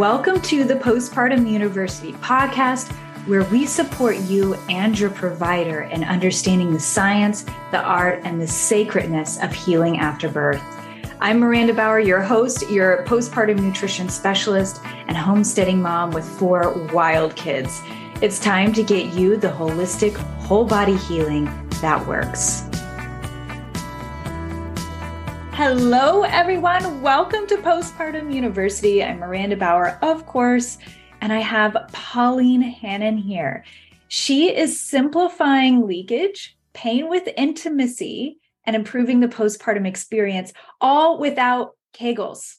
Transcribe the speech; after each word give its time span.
Welcome 0.00 0.40
to 0.40 0.64
the 0.64 0.76
Postpartum 0.76 1.46
University 1.46 2.14
podcast, 2.14 2.90
where 3.26 3.44
we 3.44 3.66
support 3.66 4.16
you 4.16 4.54
and 4.70 4.98
your 4.98 5.10
provider 5.10 5.82
in 5.82 6.04
understanding 6.04 6.72
the 6.72 6.80
science, 6.80 7.44
the 7.70 7.82
art, 7.82 8.22
and 8.24 8.40
the 8.40 8.46
sacredness 8.46 9.38
of 9.42 9.52
healing 9.52 9.98
after 9.98 10.30
birth. 10.30 10.62
I'm 11.20 11.38
Miranda 11.38 11.74
Bauer, 11.74 12.00
your 12.00 12.22
host, 12.22 12.70
your 12.70 13.04
postpartum 13.04 13.60
nutrition 13.60 14.08
specialist, 14.08 14.80
and 15.06 15.18
homesteading 15.18 15.82
mom 15.82 16.12
with 16.12 16.24
four 16.24 16.72
wild 16.94 17.36
kids. 17.36 17.82
It's 18.22 18.38
time 18.38 18.72
to 18.72 18.82
get 18.82 19.12
you 19.12 19.36
the 19.36 19.48
holistic, 19.48 20.16
whole 20.16 20.64
body 20.64 20.96
healing 20.96 21.44
that 21.82 22.06
works. 22.06 22.69
Hello, 25.62 26.22
everyone. 26.22 27.02
Welcome 27.02 27.46
to 27.48 27.58
Postpartum 27.58 28.32
University. 28.32 29.04
I'm 29.04 29.18
Miranda 29.18 29.58
Bauer, 29.58 29.98
of 30.00 30.24
course, 30.24 30.78
and 31.20 31.34
I 31.34 31.40
have 31.40 31.76
Pauline 31.92 32.62
Hannan 32.62 33.18
here. 33.18 33.66
She 34.08 34.56
is 34.56 34.80
simplifying 34.80 35.86
leakage, 35.86 36.56
pain 36.72 37.10
with 37.10 37.28
intimacy, 37.36 38.38
and 38.64 38.74
improving 38.74 39.20
the 39.20 39.28
postpartum 39.28 39.86
experience, 39.86 40.54
all 40.80 41.18
without 41.18 41.76
Kegels. 41.92 42.56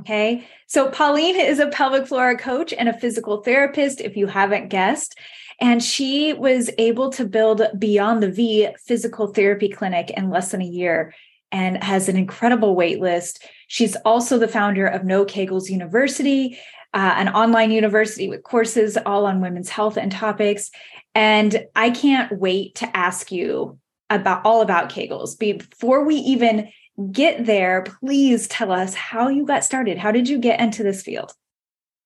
Okay. 0.00 0.44
So, 0.66 0.90
Pauline 0.90 1.38
is 1.38 1.60
a 1.60 1.68
pelvic 1.68 2.08
floor 2.08 2.36
coach 2.36 2.72
and 2.72 2.88
a 2.88 2.98
physical 2.98 3.42
therapist, 3.42 4.00
if 4.00 4.16
you 4.16 4.26
haven't 4.26 4.66
guessed. 4.66 5.16
And 5.60 5.80
she 5.80 6.32
was 6.32 6.70
able 6.76 7.10
to 7.10 7.24
build 7.24 7.62
Beyond 7.78 8.20
the 8.20 8.32
V 8.32 8.68
physical 8.84 9.28
therapy 9.28 9.68
clinic 9.68 10.10
in 10.10 10.28
less 10.28 10.50
than 10.50 10.60
a 10.60 10.64
year 10.64 11.14
and 11.52 11.82
has 11.84 12.08
an 12.08 12.16
incredible 12.16 12.74
wait 12.74 13.00
list. 13.00 13.44
She's 13.68 13.94
also 14.04 14.38
the 14.38 14.48
founder 14.48 14.86
of 14.86 15.04
No 15.04 15.24
Kegels 15.24 15.68
University, 15.68 16.58
uh, 16.94 17.14
an 17.16 17.28
online 17.28 17.70
university 17.70 18.28
with 18.28 18.42
courses 18.42 18.96
all 19.06 19.26
on 19.26 19.40
women's 19.40 19.68
health 19.68 19.96
and 19.96 20.10
topics. 20.10 20.70
And 21.14 21.66
I 21.76 21.90
can't 21.90 22.38
wait 22.38 22.74
to 22.76 22.96
ask 22.96 23.30
you 23.30 23.78
about 24.10 24.44
all 24.44 24.62
about 24.62 24.90
Kegels. 24.90 25.38
Before 25.38 26.04
we 26.04 26.16
even 26.16 26.70
get 27.10 27.46
there, 27.46 27.84
please 28.00 28.48
tell 28.48 28.72
us 28.72 28.94
how 28.94 29.28
you 29.28 29.46
got 29.46 29.64
started. 29.64 29.98
How 29.98 30.10
did 30.10 30.28
you 30.28 30.38
get 30.38 30.60
into 30.60 30.82
this 30.82 31.02
field? 31.02 31.32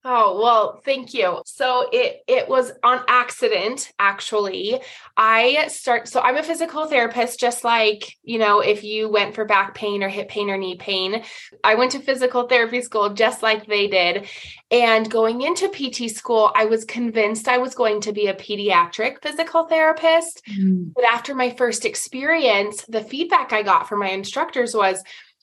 Oh, 0.08 0.40
well, 0.40 0.80
thank 0.84 1.14
you. 1.14 1.42
So 1.46 1.88
it 1.92 2.22
it 2.28 2.48
was 2.48 2.70
on 2.84 3.00
accident 3.08 3.90
actually. 3.98 4.80
I 5.16 5.66
start 5.66 6.06
so 6.06 6.20
I'm 6.20 6.36
a 6.36 6.44
physical 6.44 6.86
therapist 6.86 7.40
just 7.40 7.64
like, 7.64 8.16
you 8.22 8.38
know, 8.38 8.60
if 8.60 8.84
you 8.84 9.08
went 9.08 9.34
for 9.34 9.44
back 9.44 9.74
pain 9.74 10.04
or 10.04 10.08
hip 10.08 10.28
pain 10.28 10.48
or 10.48 10.56
knee 10.56 10.76
pain. 10.76 11.24
I 11.64 11.74
went 11.74 11.90
to 11.92 11.98
physical 11.98 12.46
therapy 12.46 12.82
school 12.82 13.14
just 13.14 13.42
like 13.42 13.66
they 13.66 13.88
did. 13.88 14.28
And 14.70 15.10
going 15.10 15.42
into 15.42 15.68
PT 15.68 16.08
school, 16.14 16.52
I 16.54 16.66
was 16.66 16.84
convinced 16.84 17.48
I 17.48 17.58
was 17.58 17.74
going 17.74 18.00
to 18.02 18.12
be 18.12 18.28
a 18.28 18.34
pediatric 18.34 19.22
physical 19.22 19.64
therapist. 19.64 20.40
Mm. 20.56 20.92
But 20.94 21.04
after 21.04 21.34
my 21.34 21.50
first 21.50 21.84
experience, 21.84 22.84
the 22.88 23.02
feedback 23.02 23.52
I 23.52 23.64
got 23.64 23.88
from 23.88 24.00
my 24.00 24.10
instructors 24.10 24.72
was 24.72 25.02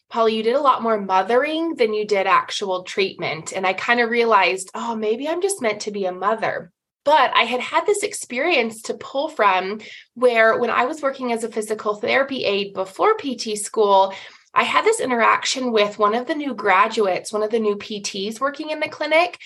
Polly, 0.10 0.36
you 0.36 0.44
did 0.44 0.56
a 0.56 0.62
lot 0.62 0.84
more 0.84 1.00
mothering 1.00 1.76
than 1.76 1.94
you 1.94 2.06
did 2.06 2.28
actual 2.28 2.84
treatment. 2.84 3.52
And 3.52 3.66
I 3.66 3.74
kind 3.74 4.00
of 4.00 4.10
realized, 4.10 4.70
oh, 4.76 4.96
maybe 4.96 5.28
I'm 5.28 5.42
just 5.42 5.62
meant 5.62 5.82
to 5.82 5.92
be 5.92 6.06
a 6.06 6.12
mother. 6.12 6.72
But 7.04 7.36
I 7.36 7.44
had 7.44 7.60
had 7.60 7.86
this 7.86 8.04
experience 8.04 8.84
to 8.84 8.94
pull 8.94 9.28
from 9.28 9.82
where 10.14 10.58
when 10.58 10.70
I 10.70 10.86
was 10.86 11.02
working 11.02 11.34
as 11.34 11.44
a 11.44 11.52
physical 11.52 11.96
therapy 11.96 12.46
aide 12.46 12.74
before 12.74 13.18
PT 13.18 13.58
school, 13.58 14.14
I 14.54 14.64
had 14.64 14.86
this 14.86 15.00
interaction 15.00 15.72
with 15.72 15.98
one 16.00 16.14
of 16.14 16.28
the 16.28 16.36
new 16.36 16.54
graduates, 16.54 17.34
one 17.34 17.44
of 17.44 17.50
the 17.50 17.60
new 17.60 17.76
PTs 17.76 18.40
working 18.40 18.70
in 18.70 18.80
the 18.80 18.88
clinic. 18.88 19.40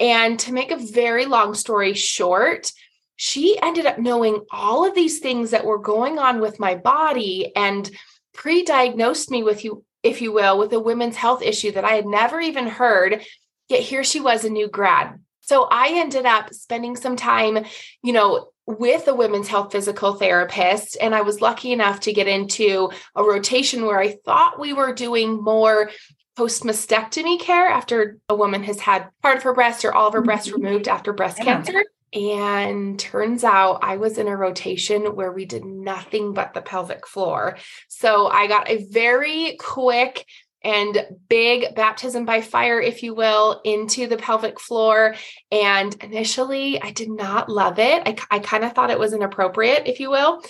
And 0.00 0.38
to 0.40 0.52
make 0.52 0.70
a 0.70 0.76
very 0.76 1.26
long 1.26 1.54
story 1.54 1.94
short, 1.94 2.72
she 3.16 3.58
ended 3.60 3.86
up 3.86 3.98
knowing 3.98 4.44
all 4.50 4.86
of 4.86 4.94
these 4.94 5.18
things 5.18 5.50
that 5.50 5.64
were 5.64 5.78
going 5.78 6.18
on 6.18 6.40
with 6.40 6.58
my 6.58 6.74
body 6.74 7.52
and 7.54 7.88
pre-diagnosed 8.32 9.30
me 9.30 9.42
with 9.42 9.64
you 9.64 9.84
if 10.04 10.22
you 10.22 10.30
will, 10.30 10.58
with 10.58 10.72
a 10.72 10.78
women's 10.78 11.16
health 11.16 11.42
issue 11.42 11.72
that 11.72 11.84
I 11.84 11.94
had 11.94 12.06
never 12.06 12.40
even 12.40 12.68
heard. 12.68 13.24
Yet 13.68 13.80
here 13.80 14.04
she 14.04 14.20
was, 14.20 14.44
a 14.44 14.50
new 14.50 14.68
grad. 14.68 15.18
So 15.40 15.66
I 15.70 15.94
ended 15.94 16.26
up 16.26 16.54
spending 16.54 16.94
some 16.96 17.16
time, 17.16 17.64
you 18.02 18.12
know, 18.12 18.50
with 18.66 19.08
a 19.08 19.14
women's 19.14 19.48
health 19.48 19.72
physical 19.72 20.14
therapist. 20.14 20.96
And 21.00 21.14
I 21.14 21.22
was 21.22 21.40
lucky 21.40 21.72
enough 21.72 22.00
to 22.00 22.12
get 22.12 22.28
into 22.28 22.90
a 23.14 23.22
rotation 23.22 23.84
where 23.84 23.98
I 23.98 24.16
thought 24.24 24.60
we 24.60 24.72
were 24.72 24.94
doing 24.94 25.42
more 25.42 25.90
post 26.36 26.64
mastectomy 26.64 27.38
care 27.38 27.68
after 27.68 28.18
a 28.28 28.34
woman 28.34 28.62
has 28.64 28.80
had 28.80 29.08
part 29.22 29.36
of 29.36 29.42
her 29.44 29.54
breast 29.54 29.84
or 29.84 29.94
all 29.94 30.08
of 30.08 30.14
her 30.14 30.22
breast 30.22 30.48
mm-hmm. 30.48 30.62
removed 30.62 30.88
after 30.88 31.12
breast 31.12 31.38
yeah. 31.38 31.44
cancer. 31.44 31.84
And 32.12 32.98
turns 32.98 33.42
out 33.42 33.80
I 33.82 33.96
was 33.96 34.18
in 34.18 34.28
a 34.28 34.36
rotation 34.36 35.16
where 35.16 35.32
we 35.32 35.46
did 35.46 35.64
nothing 35.64 36.32
but 36.32 36.54
the 36.54 36.62
pelvic 36.62 37.06
floor. 37.06 37.58
So 37.88 38.28
I 38.28 38.46
got 38.46 38.68
a 38.68 38.84
very 38.84 39.56
quick 39.58 40.24
and 40.62 41.06
big 41.28 41.74
baptism 41.74 42.24
by 42.24 42.40
fire, 42.40 42.80
if 42.80 43.02
you 43.02 43.14
will, 43.14 43.60
into 43.64 44.06
the 44.06 44.16
pelvic 44.16 44.58
floor. 44.58 45.14
And 45.50 45.94
initially, 46.02 46.80
I 46.80 46.90
did 46.90 47.10
not 47.10 47.50
love 47.50 47.78
it. 47.78 48.02
I, 48.06 48.16
I 48.30 48.38
kind 48.38 48.64
of 48.64 48.72
thought 48.72 48.90
it 48.90 48.98
was 48.98 49.12
inappropriate, 49.12 49.86
if 49.86 50.00
you 50.00 50.10
will. 50.10 50.42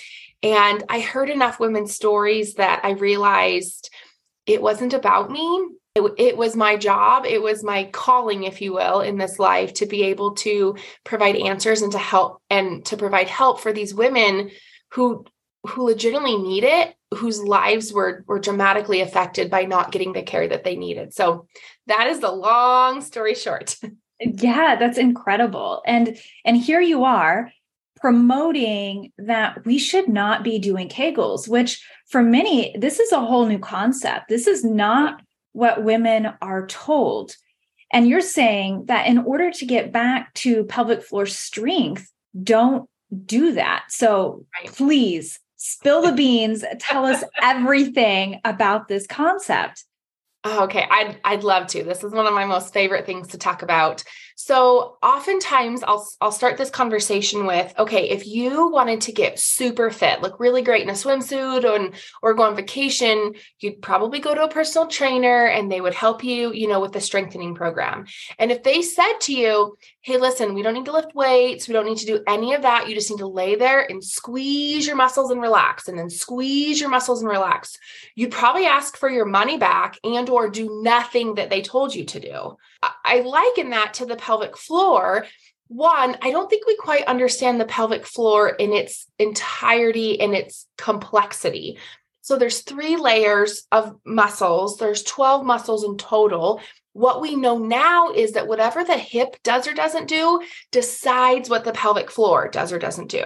And 0.42 0.84
I 0.88 1.00
heard 1.00 1.30
enough 1.30 1.58
women's 1.58 1.94
stories 1.94 2.54
that 2.54 2.82
I 2.84 2.90
realized 2.90 3.90
it 4.46 4.62
wasn't 4.62 4.92
about 4.92 5.30
me 5.30 5.68
it, 5.94 6.02
it, 6.18 6.36
was 6.36 6.56
my 6.56 6.76
job 6.76 7.24
it 7.24 7.40
was 7.40 7.62
my 7.62 7.84
calling 7.84 8.44
if 8.44 8.60
you 8.60 8.72
will 8.72 9.00
in 9.00 9.16
this 9.16 9.38
life 9.38 9.72
to 9.74 9.86
be 9.86 10.02
able 10.04 10.32
to 10.32 10.76
provide 11.04 11.36
answers 11.36 11.82
and 11.82 11.92
to 11.92 11.98
help 11.98 12.42
and 12.50 12.84
to 12.86 12.96
provide 12.96 13.28
help 13.28 13.60
for 13.60 13.72
these 13.72 13.94
women 13.94 14.50
who 14.90 15.24
who 15.66 15.84
legitimately 15.84 16.36
need 16.36 16.64
it 16.64 16.94
whose 17.14 17.42
lives 17.42 17.92
were 17.92 18.24
were 18.26 18.38
dramatically 18.38 19.00
affected 19.00 19.50
by 19.50 19.64
not 19.64 19.92
getting 19.92 20.12
the 20.12 20.22
care 20.22 20.46
that 20.48 20.64
they 20.64 20.76
needed. 20.76 21.14
So 21.14 21.46
that 21.86 22.08
is 22.08 22.20
the 22.20 22.32
long 22.32 23.00
story 23.00 23.34
short. 23.34 23.76
Yeah 24.20 24.76
that's 24.76 24.96
incredible. 24.96 25.82
And 25.84 26.16
and 26.44 26.56
here 26.56 26.80
you 26.80 27.02
are 27.02 27.50
promoting 27.96 29.12
that 29.18 29.66
we 29.66 29.76
should 29.76 30.08
not 30.08 30.44
be 30.44 30.60
doing 30.60 30.88
kegels 30.88 31.48
which 31.48 31.84
for 32.06 32.22
many 32.22 32.74
this 32.78 33.00
is 33.00 33.10
a 33.10 33.18
whole 33.18 33.44
new 33.44 33.58
concept. 33.58 34.28
This 34.28 34.46
is 34.46 34.64
not 34.64 35.20
what 35.54 35.82
women 35.82 36.34
are 36.42 36.66
told. 36.66 37.36
And 37.90 38.06
you're 38.08 38.20
saying 38.20 38.86
that 38.86 39.06
in 39.06 39.18
order 39.18 39.50
to 39.50 39.64
get 39.64 39.92
back 39.92 40.34
to 40.34 40.64
pelvic 40.64 41.02
floor 41.02 41.26
strength, 41.26 42.12
don't 42.42 42.88
do 43.24 43.52
that. 43.52 43.84
So 43.88 44.44
right. 44.60 44.74
please 44.74 45.38
spill 45.56 46.02
the 46.02 46.12
beans, 46.12 46.64
tell 46.78 47.06
us 47.06 47.24
everything 47.42 48.40
about 48.44 48.88
this 48.88 49.06
concept. 49.06 49.84
Oh, 50.42 50.64
okay, 50.64 50.86
I'd 50.90 51.18
I'd 51.24 51.44
love 51.44 51.68
to. 51.68 51.84
This 51.84 52.04
is 52.04 52.12
one 52.12 52.26
of 52.26 52.34
my 52.34 52.44
most 52.44 52.74
favorite 52.74 53.06
things 53.06 53.28
to 53.28 53.38
talk 53.38 53.62
about. 53.62 54.04
So, 54.36 54.98
oftentimes 55.00 55.84
I'll 55.84 56.08
I'll 56.20 56.32
start 56.32 56.56
this 56.56 56.70
conversation 56.70 57.46
with, 57.46 57.72
okay, 57.78 58.10
if 58.10 58.26
you 58.26 58.68
wanted 58.68 59.00
to 59.02 59.12
get 59.12 59.38
super 59.38 59.90
fit, 59.90 60.22
look 60.22 60.40
really 60.40 60.60
great 60.60 60.82
in 60.82 60.90
a 60.90 60.92
swimsuit 60.92 61.64
and 61.64 61.94
or 62.20 62.34
go 62.34 62.42
on 62.42 62.56
vacation, 62.56 63.34
you'd 63.60 63.80
probably 63.80 64.18
go 64.18 64.34
to 64.34 64.42
a 64.42 64.48
personal 64.48 64.88
trainer 64.88 65.46
and 65.46 65.70
they 65.70 65.80
would 65.80 65.94
help 65.94 66.24
you, 66.24 66.52
you 66.52 66.66
know, 66.66 66.80
with 66.80 66.92
the 66.92 67.00
strengthening 67.00 67.54
program. 67.54 68.06
And 68.38 68.50
if 68.50 68.64
they 68.64 68.82
said 68.82 69.18
to 69.20 69.32
you, 69.32 69.76
"Hey, 70.00 70.18
listen, 70.18 70.52
we 70.54 70.62
don't 70.62 70.74
need 70.74 70.86
to 70.86 70.92
lift 70.92 71.14
weights, 71.14 71.68
we 71.68 71.72
don't 71.72 71.86
need 71.86 71.98
to 71.98 72.06
do 72.06 72.24
any 72.26 72.54
of 72.54 72.62
that. 72.62 72.88
You 72.88 72.94
just 72.96 73.10
need 73.10 73.18
to 73.18 73.28
lay 73.28 73.54
there 73.54 73.88
and 73.88 74.02
squeeze 74.02 74.84
your 74.84 74.96
muscles 74.96 75.30
and 75.30 75.40
relax 75.40 75.86
and 75.86 75.96
then 75.96 76.10
squeeze 76.10 76.80
your 76.80 76.90
muscles 76.90 77.22
and 77.22 77.30
relax." 77.30 77.78
You'd 78.16 78.32
probably 78.32 78.66
ask 78.66 78.96
for 78.96 79.08
your 79.08 79.26
money 79.26 79.58
back 79.58 79.96
and 80.02 80.28
or 80.28 80.50
do 80.50 80.82
nothing 80.82 81.34
that 81.36 81.50
they 81.50 81.62
told 81.62 81.94
you 81.94 82.04
to 82.06 82.18
do. 82.20 82.56
I 83.04 83.20
liken 83.20 83.70
that 83.70 83.94
to 83.94 84.06
the 84.06 84.16
pelvic 84.16 84.56
floor. 84.56 85.26
One, 85.68 86.16
I 86.22 86.30
don't 86.30 86.48
think 86.48 86.66
we 86.66 86.76
quite 86.76 87.04
understand 87.06 87.60
the 87.60 87.64
pelvic 87.64 88.06
floor 88.06 88.48
in 88.48 88.72
its 88.72 89.06
entirety 89.18 90.20
and 90.20 90.34
its 90.34 90.66
complexity. 90.76 91.78
So 92.22 92.36
there's 92.36 92.62
three 92.62 92.96
layers 92.96 93.66
of 93.70 93.96
muscles. 94.04 94.78
There's 94.78 95.02
12 95.02 95.44
muscles 95.44 95.84
in 95.84 95.96
total. 95.96 96.60
What 96.92 97.20
we 97.20 97.34
know 97.34 97.58
now 97.58 98.12
is 98.12 98.32
that 98.32 98.46
whatever 98.46 98.84
the 98.84 98.96
hip 98.96 99.36
does 99.42 99.66
or 99.66 99.74
doesn't 99.74 100.08
do 100.08 100.42
decides 100.70 101.50
what 101.50 101.64
the 101.64 101.72
pelvic 101.72 102.10
floor 102.10 102.48
does 102.48 102.72
or 102.72 102.78
doesn't 102.78 103.10
do. 103.10 103.24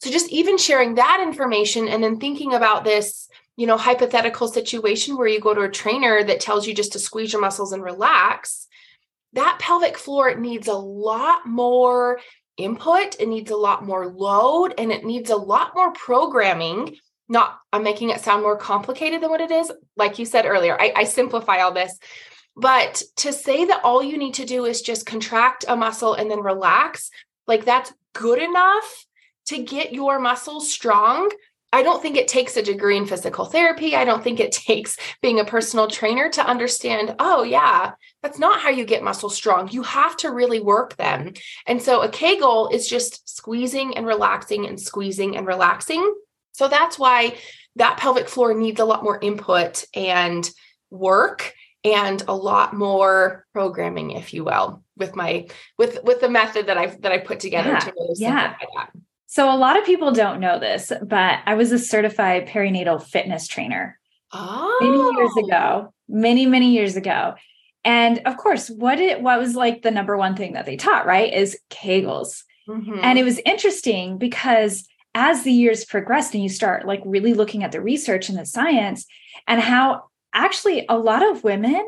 So 0.00 0.10
just 0.10 0.30
even 0.30 0.56
sharing 0.56 0.94
that 0.94 1.20
information 1.22 1.88
and 1.88 2.02
then 2.02 2.18
thinking 2.18 2.54
about 2.54 2.84
this 2.84 3.28
you 3.60 3.66
know, 3.66 3.76
hypothetical 3.76 4.48
situation 4.48 5.18
where 5.18 5.26
you 5.26 5.38
go 5.38 5.52
to 5.52 5.60
a 5.60 5.68
trainer 5.68 6.24
that 6.24 6.40
tells 6.40 6.66
you 6.66 6.74
just 6.74 6.92
to 6.92 6.98
squeeze 6.98 7.34
your 7.34 7.42
muscles 7.42 7.74
and 7.74 7.82
relax, 7.82 8.66
that 9.34 9.58
pelvic 9.60 9.96
floor 9.96 10.34
needs 10.34 10.68
a 10.68 10.74
lot 10.74 11.46
more 11.46 12.20
input, 12.56 13.20
it 13.20 13.28
needs 13.28 13.50
a 13.50 13.56
lot 13.56 13.84
more 13.84 14.08
load, 14.08 14.74
and 14.76 14.90
it 14.90 15.04
needs 15.04 15.30
a 15.30 15.36
lot 15.36 15.72
more 15.74 15.92
programming. 15.92 16.96
Not, 17.28 17.58
I'm 17.72 17.84
making 17.84 18.10
it 18.10 18.20
sound 18.20 18.42
more 18.42 18.56
complicated 18.56 19.22
than 19.22 19.30
what 19.30 19.40
it 19.40 19.50
is. 19.50 19.70
Like 19.96 20.18
you 20.18 20.26
said 20.26 20.46
earlier, 20.46 20.76
I, 20.80 20.92
I 20.96 21.04
simplify 21.04 21.58
all 21.58 21.72
this. 21.72 21.96
But 22.56 23.02
to 23.16 23.32
say 23.32 23.66
that 23.66 23.82
all 23.84 24.02
you 24.02 24.18
need 24.18 24.34
to 24.34 24.44
do 24.44 24.64
is 24.64 24.82
just 24.82 25.06
contract 25.06 25.64
a 25.68 25.76
muscle 25.76 26.14
and 26.14 26.30
then 26.30 26.40
relax, 26.40 27.10
like 27.46 27.64
that's 27.64 27.92
good 28.12 28.42
enough 28.42 29.06
to 29.46 29.62
get 29.62 29.92
your 29.92 30.18
muscles 30.18 30.70
strong. 30.70 31.30
I 31.72 31.82
don't 31.82 32.02
think 32.02 32.16
it 32.16 32.28
takes 32.28 32.56
a 32.56 32.62
degree 32.62 32.96
in 32.96 33.06
physical 33.06 33.44
therapy. 33.44 33.94
I 33.94 34.04
don't 34.04 34.22
think 34.22 34.40
it 34.40 34.52
takes 34.70 34.96
being 35.22 35.40
a 35.40 35.44
personal 35.44 35.88
trainer 35.88 36.28
to 36.30 36.46
understand, 36.46 37.14
oh, 37.18 37.42
yeah, 37.42 37.92
that's 38.22 38.38
not 38.38 38.60
how 38.60 38.70
you 38.70 38.84
get 38.84 39.02
muscles 39.02 39.36
strong. 39.36 39.68
You 39.70 39.82
have 39.82 40.16
to 40.18 40.30
really 40.30 40.60
work 40.60 40.96
them. 40.96 41.32
And 41.66 41.80
so 41.80 42.02
a 42.02 42.08
Kegel 42.08 42.68
is 42.68 42.88
just 42.88 43.28
squeezing 43.28 43.96
and 43.96 44.06
relaxing 44.06 44.66
and 44.66 44.80
squeezing 44.80 45.36
and 45.36 45.46
relaxing. 45.46 46.14
So 46.52 46.68
that's 46.68 46.98
why 46.98 47.36
that 47.76 47.98
pelvic 47.98 48.28
floor 48.28 48.54
needs 48.54 48.80
a 48.80 48.84
lot 48.84 49.04
more 49.04 49.18
input 49.20 49.84
and 49.94 50.48
work 50.90 51.54
and 51.84 52.22
a 52.28 52.34
lot 52.34 52.74
more 52.74 53.46
programming 53.52 54.10
if 54.10 54.34
you 54.34 54.44
will 54.44 54.82
with 54.96 55.16
my 55.16 55.46
with 55.78 56.02
with 56.04 56.20
the 56.20 56.28
method 56.28 56.66
that 56.66 56.76
i've 56.76 57.00
that 57.00 57.12
i 57.12 57.16
put 57.16 57.40
together 57.40 57.70
yeah, 57.70 57.78
to 57.78 57.92
really 57.96 58.14
yeah. 58.16 58.54
that 58.74 58.90
so 59.30 59.48
a 59.48 59.54
lot 59.56 59.78
of 59.78 59.84
people 59.84 60.10
don't 60.10 60.40
know 60.40 60.58
this 60.58 60.92
but 61.02 61.38
i 61.46 61.54
was 61.54 61.72
a 61.72 61.78
certified 61.78 62.46
perinatal 62.46 63.02
fitness 63.02 63.46
trainer 63.46 63.98
oh. 64.32 64.78
many 64.80 65.18
years 65.18 65.30
oh. 65.36 65.46
ago 65.46 65.94
many 66.08 66.46
many 66.46 66.72
years 66.72 66.96
ago 66.96 67.34
and 67.84 68.20
of 68.26 68.36
course 68.36 68.68
what 68.68 69.00
it 69.00 69.22
what 69.22 69.38
was 69.38 69.54
like 69.54 69.82
the 69.82 69.90
number 69.90 70.16
one 70.16 70.36
thing 70.36 70.52
that 70.52 70.66
they 70.66 70.76
taught 70.76 71.06
right 71.06 71.32
is 71.32 71.58
kegels 71.70 72.42
mm-hmm. 72.68 72.98
and 73.02 73.18
it 73.18 73.24
was 73.24 73.40
interesting 73.46 74.18
because 74.18 74.86
as 75.14 75.42
the 75.42 75.52
years 75.52 75.84
progressed 75.84 76.34
and 76.34 76.42
you 76.42 76.48
start 76.48 76.86
like 76.86 77.02
really 77.04 77.34
looking 77.34 77.64
at 77.64 77.72
the 77.72 77.80
research 77.80 78.28
and 78.28 78.38
the 78.38 78.46
science 78.46 79.06
and 79.46 79.60
how 79.60 80.04
actually 80.34 80.84
a 80.88 80.98
lot 80.98 81.28
of 81.28 81.42
women 81.42 81.84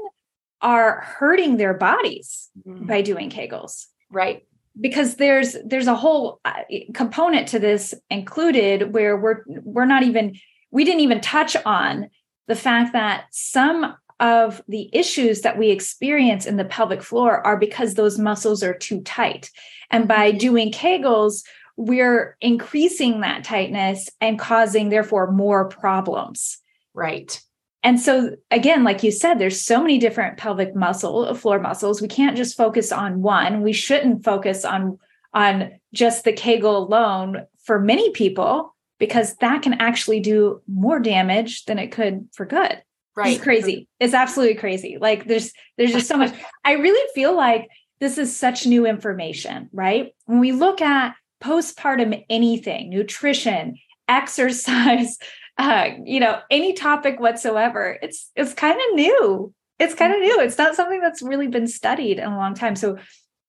are 0.61 1.01
hurting 1.01 1.57
their 1.57 1.75
bodies 1.75 2.51
mm-hmm. 2.67 2.87
by 2.87 3.03
doing 3.03 3.31
kegels 3.31 3.87
right 4.11 4.47
because 4.81 5.17
there's 5.17 5.57
there's 5.65 5.87
a 5.87 5.95
whole 5.95 6.41
uh, 6.45 6.63
component 6.95 7.49
to 7.49 7.59
this 7.59 7.95
included 8.11 8.93
where 8.93 9.17
we're 9.17 9.43
we're 9.47 9.85
not 9.85 10.03
even 10.03 10.35
we 10.71 10.85
didn't 10.85 11.01
even 11.01 11.21
touch 11.21 11.57
on 11.67 12.09
the 12.49 12.57
fact 12.57 12.93
that 12.93 13.27
some 13.31 13.95
of 14.21 14.63
the 14.69 14.89
issues 14.93 15.41
that 15.43 15.59
we 15.59 15.71
experience 15.71 16.47
in 16.47 16.57
the 16.57 16.65
pelvic 16.65 17.03
floor 17.03 17.45
are 17.47 17.57
because 17.57 17.95
those 17.95 18.19
muscles 18.19 18.63
are 18.63 18.75
too 18.75 19.01
tight. 19.03 19.51
And 19.91 20.07
by 20.07 20.31
mm-hmm. 20.31 20.39
doing 20.39 20.73
kegels 20.73 21.43
we're 21.79 22.37
increasing 22.43 23.23
that 23.23 23.45
tightness 23.45 24.11
and 24.21 24.39
causing 24.39 24.91
therefore 24.91 25.33
more 25.33 25.69
problems. 25.69 26.59
Right 26.95 27.41
and 27.83 28.01
so 28.01 28.37
again 28.51 28.85
like 28.85 29.03
you 29.03 29.11
said 29.11 29.35
there's 29.35 29.61
so 29.61 29.81
many 29.81 29.99
different 29.99 30.37
pelvic 30.37 30.75
muscle 30.75 31.33
floor 31.35 31.59
muscles. 31.59 32.01
We 32.01 32.09
can't 32.09 32.37
just 32.37 32.57
focus 32.57 32.93
on 32.93 33.23
one. 33.23 33.63
We 33.63 33.73
shouldn't 33.73 34.25
focus 34.25 34.65
on 34.65 34.99
on 35.35 35.73
just 35.93 36.25
the 36.25 36.33
kegel 36.33 36.77
alone 36.77 37.47
for 37.65 37.81
many 37.81 38.11
people 38.11 38.75
because 38.99 39.35
that 39.37 39.63
can 39.63 39.75
actually 39.75 40.21
do 40.21 40.63
more 40.69 41.01
damage 41.01 41.65
than 41.65 41.79
it 41.79 41.93
could 41.93 42.29
for 42.33 42.47
good. 42.47 42.83
Right. 43.15 43.35
it's 43.35 43.43
crazy. 43.43 43.89
It's 44.01 44.15
absolutely 44.15 44.55
crazy. 44.57 44.97
Like 45.01 45.27
there's 45.27 45.53
there's 45.77 45.93
just 45.93 46.09
so 46.09 46.17
much. 46.17 46.33
I 46.65 46.73
really 46.73 47.09
feel 47.15 47.37
like 47.37 47.69
this 48.01 48.19
is 48.19 48.37
such 48.37 48.67
new 48.67 48.87
information 48.87 49.69
right? 49.73 50.15
When 50.27 50.41
we 50.41 50.53
look 50.53 50.81
at 50.81 51.15
postpartum 51.43 52.25
anything 52.31 52.91
nutrition 52.91 53.77
exercise 54.09 55.19
uh, 55.59 55.91
you 56.05 56.21
know, 56.21 56.41
any 56.51 56.73
topic 56.73 57.21
whatsoever. 57.21 57.99
It's 58.03 58.31
it's 58.35 58.55
kind 58.55 58.79
of 58.79 58.95
new. 58.95 59.55
It's 59.79 59.95
kind 59.95 60.13
of 60.13 60.21
new. 60.21 60.41
It's 60.41 60.59
not 60.59 60.75
something 60.75 61.01
that's 61.01 61.23
really 61.23 61.49
been 61.49 61.67
studied 61.67 62.19
in 62.19 62.25
a 62.25 62.37
long 62.37 62.55
time. 62.55 62.77
So 62.77 62.99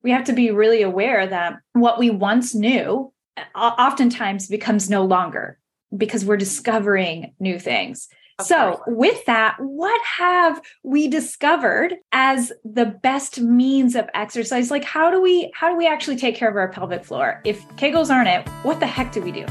we 0.02 0.12
have 0.12 0.26
to 0.26 0.34
be 0.34 0.52
really 0.52 0.82
aware 0.82 1.26
that 1.28 1.58
what 1.74 2.00
we 2.00 2.10
once 2.10 2.54
knew 2.54 3.14
oftentimes 3.56 4.48
becomes 4.48 4.90
no 4.90 5.06
longer 5.06 5.58
because 5.96 6.26
we're 6.26 6.38
discovering 6.38 7.34
new 7.40 7.60
things. 7.60 8.08
Of 8.40 8.48
so, 8.48 8.72
course. 8.74 8.82
with 8.88 9.26
that, 9.26 9.58
what 9.60 10.02
have 10.18 10.60
we 10.82 11.08
discovered 11.08 11.96
as 12.12 12.52
the 12.66 12.86
best 12.86 13.40
means 13.40 13.96
of 13.96 14.10
exercise? 14.16 14.72
Like 14.72 14.84
how 14.84 15.12
do 15.12 15.22
we 15.22 15.52
how 15.54 15.70
do 15.70 15.78
we 15.78 15.88
actually 15.88 16.18
take 16.18 16.36
care 16.36 16.50
of 16.50 16.56
our 16.56 16.72
pelvic 16.72 17.06
floor? 17.06 17.42
If 17.46 17.68
Kegels 17.76 18.10
aren't 18.10 18.30
it, 18.30 18.48
what 18.64 18.80
the 18.80 18.88
heck 18.88 19.12
do 19.12 19.22
we 19.22 19.32
do? 19.32 19.46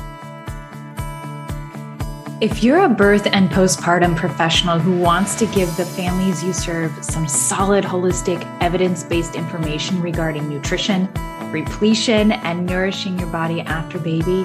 If 2.43 2.65
you're 2.65 2.83
a 2.83 2.89
birth 2.89 3.29
and 3.33 3.49
postpartum 3.49 4.17
professional 4.17 4.81
who 4.81 4.99
wants 4.99 5.37
to 5.37 5.47
give 5.47 5.77
the 5.77 5.85
families 5.85 6.43
you 6.43 6.53
serve 6.53 6.93
some 7.01 7.29
solid, 7.29 7.85
holistic, 7.85 8.45
evidence 8.61 9.05
based 9.05 9.37
information 9.37 10.03
regarding 10.03 10.49
nutrition, 10.49 11.09
repletion, 11.53 12.33
and 12.33 12.67
nourishing 12.67 13.17
your 13.17 13.29
body 13.29 13.61
after 13.61 13.97
baby, 14.01 14.45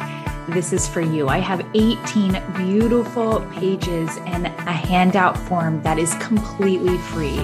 this 0.49 0.73
is 0.73 0.87
for 0.87 1.01
you. 1.01 1.27
I 1.27 1.39
have 1.39 1.65
18 1.73 2.39
beautiful 2.55 3.41
pages 3.53 4.11
and 4.27 4.45
a 4.45 4.71
handout 4.71 5.35
form 5.35 5.81
that 5.81 5.97
is 5.97 6.13
completely 6.19 6.99
free. 6.99 7.43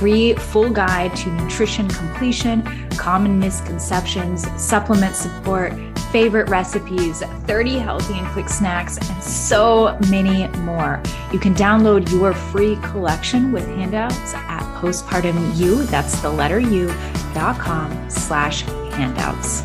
Free 0.00 0.34
full 0.34 0.70
guide 0.70 1.14
to 1.18 1.30
nutrition 1.36 1.86
repletion, 1.86 2.64
common 2.96 3.38
misconceptions, 3.38 4.44
supplement 4.60 5.14
support 5.14 5.72
favorite 6.14 6.48
recipes, 6.48 7.24
30 7.48 7.76
healthy 7.76 8.14
and 8.16 8.24
quick 8.28 8.48
snacks, 8.48 8.98
and 8.98 9.20
so 9.20 9.98
many 10.08 10.46
more. 10.58 11.02
You 11.32 11.40
can 11.40 11.56
download 11.56 12.08
your 12.12 12.32
free 12.32 12.76
collection 12.82 13.50
with 13.50 13.66
handouts 13.66 14.32
at 14.32 14.62
postpartumu, 14.80 15.84
that's 15.90 16.20
the 16.20 16.30
letter 16.30 16.60
U, 16.60 16.86
dot 17.34 17.58
com 17.58 18.08
slash 18.08 18.62
handouts. 18.92 19.64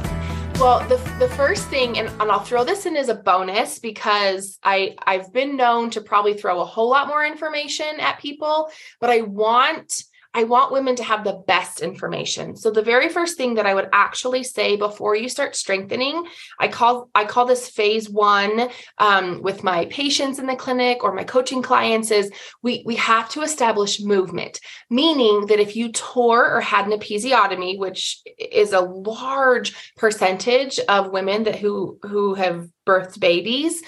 Well, 0.60 0.80
the, 0.88 0.98
the 1.20 1.30
first 1.36 1.68
thing, 1.68 2.00
and, 2.00 2.10
and 2.20 2.32
I'll 2.32 2.40
throw 2.40 2.64
this 2.64 2.88
in 2.88 2.98
as 2.98 3.10
a 3.10 3.16
bonus 3.16 3.78
because 3.78 4.58
I, 4.64 4.96
I've 5.06 5.32
been 5.32 5.56
known 5.56 5.92
to 5.92 6.02
probably 6.02 6.34
throw 6.34 6.62
a 6.62 6.66
whole 6.66 6.90
lot 6.90 7.08
more 7.08 7.24
information 7.24 8.00
at 8.00 8.18
people, 8.18 8.72
but 9.00 9.12
I 9.12 9.22
want 9.22 10.04
I 10.34 10.44
want 10.44 10.72
women 10.72 10.96
to 10.98 11.04
have 11.04 11.24
the 11.24 11.42
best 11.48 11.82
information. 11.82 12.56
So 12.56 12.70
the 12.70 12.84
very 12.84 13.10
first 13.10 13.36
thing 13.36 13.56
that 13.56 13.66
I 13.66 13.74
would 13.74 13.90
actually 13.92 14.44
say 14.44 14.76
before 14.76 15.16
you 15.16 15.28
start 15.28 15.56
strengthening, 15.56 16.24
I 16.60 16.68
call 16.68 17.10
I 17.16 17.26
call 17.26 17.46
this 17.46 17.70
phase 17.70 18.10
one 18.10 18.70
um, 19.00 19.42
with 19.42 19.64
my 19.64 19.86
patients 19.86 20.38
in 20.38 20.46
the 20.46 20.56
clinic 20.56 21.04
or 21.04 21.14
my 21.14 21.24
coaching 21.24 21.64
clients 21.64 22.12
is 22.12 22.32
we 22.62 22.84
we 22.86 22.96
have 22.98 23.30
to 23.30 23.42
establish 23.42 24.02
movement, 24.02 24.60
meaning 24.90 25.48
that 25.48 25.60
if 25.60 25.76
you 25.76 25.92
tore 25.92 26.56
or 26.56 26.62
had 26.62 26.86
an 26.86 26.98
episiotomy, 26.98 27.80
which 27.80 28.22
is 28.38 28.72
a 28.72 28.82
large 28.82 29.94
percentage 29.96 30.80
of 30.88 31.12
women 31.12 31.44
that 31.44 31.56
who 31.56 31.98
who 32.04 32.36
have 32.36 32.70
birthed 32.86 33.20
babies 33.20 33.82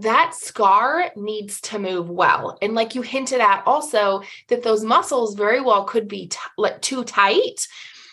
that 0.00 0.34
scar 0.34 1.10
needs 1.16 1.60
to 1.62 1.78
move 1.78 2.08
well. 2.08 2.58
And 2.62 2.74
like 2.74 2.94
you 2.94 3.02
hinted 3.02 3.40
at 3.40 3.62
also 3.66 4.22
that 4.48 4.62
those 4.62 4.84
muscles 4.84 5.34
very 5.34 5.60
well 5.60 5.84
could 5.84 6.08
be 6.08 6.28
t- 6.28 6.38
like 6.56 6.80
too 6.80 7.04
tight. 7.04 7.66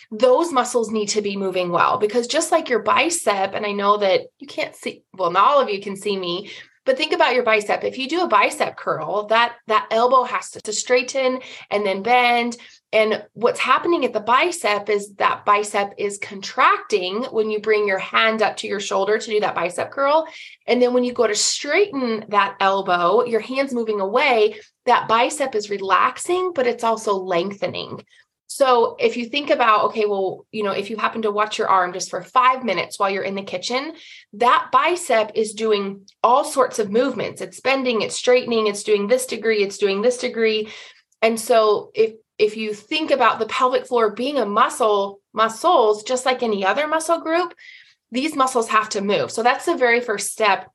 Those 0.09 0.53
muscles 0.53 0.89
need 0.89 1.07
to 1.09 1.21
be 1.21 1.35
moving 1.35 1.69
well 1.69 1.97
because 1.97 2.27
just 2.27 2.51
like 2.51 2.69
your 2.69 2.79
bicep, 2.79 3.53
and 3.53 3.65
I 3.65 3.73
know 3.73 3.97
that 3.97 4.21
you 4.39 4.47
can't 4.47 4.75
see, 4.75 5.03
well, 5.13 5.31
not 5.31 5.47
all 5.47 5.59
of 5.59 5.69
you 5.69 5.81
can 5.81 5.97
see 5.97 6.17
me, 6.17 6.49
but 6.87 6.97
think 6.97 7.13
about 7.13 7.35
your 7.35 7.43
bicep. 7.43 7.83
If 7.83 7.99
you 7.99 8.09
do 8.09 8.21
a 8.21 8.27
bicep 8.27 8.77
curl, 8.77 9.27
that 9.27 9.55
that 9.67 9.87
elbow 9.91 10.23
has 10.23 10.49
to, 10.51 10.61
to 10.61 10.73
straighten 10.73 11.39
and 11.69 11.85
then 11.85 12.01
bend 12.01 12.57
and 12.93 13.25
what's 13.33 13.59
happening 13.59 14.05
at 14.05 14.13
the 14.13 14.21
bicep 14.21 14.89
is 14.89 15.13
that 15.15 15.43
bicep 15.43 15.93
is 15.97 16.19
contracting 16.19 17.23
when 17.25 17.49
you 17.49 17.59
bring 17.59 17.85
your 17.85 17.99
hand 17.99 18.41
up 18.41 18.55
to 18.57 18.67
your 18.67 18.79
shoulder 18.79 19.17
to 19.17 19.29
do 19.29 19.41
that 19.41 19.55
bicep 19.55 19.91
curl. 19.91 20.25
And 20.65 20.81
then 20.81 20.93
when 20.93 21.03
you 21.03 21.11
go 21.11 21.27
to 21.27 21.35
straighten 21.35 22.25
that 22.29 22.55
elbow, 22.61 23.25
your 23.25 23.41
hand's 23.41 23.73
moving 23.73 23.99
away, 23.99 24.61
that 24.85 25.09
bicep 25.09 25.53
is 25.53 25.69
relaxing, 25.69 26.53
but 26.55 26.65
it's 26.65 26.85
also 26.85 27.13
lengthening. 27.13 28.05
So 28.47 28.95
if 28.97 29.17
you 29.17 29.25
think 29.25 29.49
about, 29.49 29.85
okay, 29.85 30.05
well, 30.05 30.45
you 30.51 30.63
know, 30.63 30.71
if 30.71 30.89
you 30.89 30.95
happen 30.95 31.21
to 31.23 31.31
watch 31.31 31.57
your 31.57 31.67
arm 31.67 31.91
just 31.91 32.09
for 32.09 32.23
five 32.23 32.63
minutes 32.63 32.97
while 32.97 33.09
you're 33.09 33.23
in 33.23 33.35
the 33.35 33.43
kitchen, 33.43 33.93
that 34.33 34.69
bicep 34.71 35.31
is 35.35 35.53
doing 35.53 36.07
all 36.23 36.45
sorts 36.45 36.79
of 36.79 36.89
movements. 36.89 37.41
It's 37.41 37.59
bending, 37.59 38.01
it's 38.01 38.15
straightening, 38.15 38.67
it's 38.67 38.83
doing 38.83 39.07
this 39.07 39.25
degree, 39.25 39.63
it's 39.63 39.77
doing 39.77 40.01
this 40.01 40.17
degree. 40.17 40.69
And 41.21 41.39
so 41.39 41.91
if 41.93 42.13
if 42.37 42.55
you 42.55 42.73
think 42.73 43.09
about 43.09 43.39
the 43.39 43.47
pelvic 43.47 43.87
floor 43.87 44.11
being 44.11 44.37
a 44.37 44.45
muscle, 44.45 45.19
muscles, 45.33 46.03
just 46.03 46.25
like 46.25 46.43
any 46.43 46.63
other 46.63 46.87
muscle 46.87 47.19
group, 47.19 47.53
these 48.11 48.35
muscles 48.35 48.69
have 48.69 48.89
to 48.89 49.01
move. 49.01 49.31
So 49.31 49.43
that's 49.43 49.65
the 49.65 49.75
very 49.75 50.01
first 50.01 50.31
step. 50.31 50.69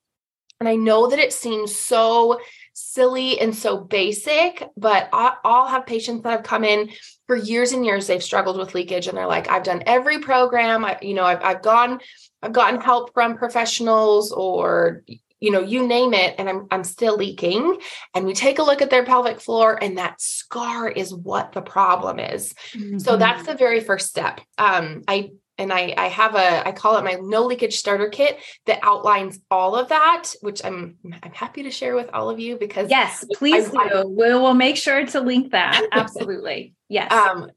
And 0.59 0.69
I 0.69 0.75
know 0.75 1.09
that 1.09 1.19
it 1.19 1.33
seems 1.33 1.75
so 1.75 2.41
silly 2.75 3.41
and 3.41 3.55
so 3.55 3.79
basic, 3.79 4.69
but 4.76 5.09
I'll 5.12 5.67
have 5.67 5.87
patients 5.87 6.23
that 6.23 6.31
have 6.31 6.43
come 6.43 6.64
in 6.64 6.91
for 7.26 7.37
years 7.37 7.73
and 7.73 7.85
years. 7.85 8.07
They've 8.07 8.23
struggled 8.23 8.59
with 8.59 8.75
leakage 8.75 9.09
and 9.09 9.17
they're 9.17 9.26
like, 9.26 9.49
I've 9.49 9.64
done 9.64 9.83
every 9.87 10.19
program. 10.19 10.85
I, 10.85 10.99
you 11.02 11.14
know, 11.14 11.25
I've, 11.25 11.43
I've 11.43 11.62
gone, 11.62 12.00
I've 12.43 12.52
gotten 12.52 12.81
help 12.81 13.12
from 13.14 13.37
professionals 13.37 14.33
or 14.33 15.02
you 15.43 15.50
know, 15.50 15.61
you 15.61 15.85
name 15.85 16.14
it, 16.14 16.37
and 16.38 16.49
I'm 16.49 16.69
I'm 16.71 16.85
still 16.85 17.17
leaking. 17.17 17.79
And 18.14 18.25
we 18.25 18.33
take 18.33 18.61
a 18.61 18.62
look 18.62 18.81
at 18.81 18.91
their 18.91 19.05
pelvic 19.05 19.41
floor, 19.41 19.76
and 19.83 19.99
that 19.99 20.21
scar 20.21 20.88
is 20.88 21.12
what 21.12 21.50
the 21.50 21.61
problem 21.61 22.21
is. 22.21 22.55
Mm-hmm. 22.75 22.99
So 22.99 23.17
that's 23.17 23.45
the 23.45 23.57
very 23.57 23.81
first 23.81 24.09
step. 24.09 24.41
Um, 24.57 25.02
I 25.09 25.33
and 25.59 25.73
I, 25.73 25.94
I 25.97 26.09
have 26.09 26.35
a 26.35 26.66
I 26.66 26.73
call 26.73 26.97
it 26.97 27.04
my 27.04 27.18
no 27.21 27.44
leakage 27.44 27.76
starter 27.76 28.09
kit 28.09 28.38
that 28.66 28.80
outlines 28.82 29.38
all 29.50 29.76
of 29.76 29.88
that, 29.88 30.30
which 30.40 30.64
I'm 30.64 30.97
I'm 31.23 31.32
happy 31.32 31.64
to 31.64 31.71
share 31.71 31.94
with 31.94 32.11
all 32.12 32.30
of 32.30 32.40
you 32.40 32.56
because 32.56 32.90
yes, 32.90 33.25
please 33.35 33.68
I, 33.75 33.88
do. 33.88 33.94
I, 33.94 34.04
we 34.04 34.35
will 34.35 34.54
make 34.54 34.76
sure 34.76 35.04
to 35.04 35.21
link 35.21 35.52
that. 35.52 35.87
Absolutely. 35.92 36.75
Yes. 36.93 37.11
Um, 37.11 37.51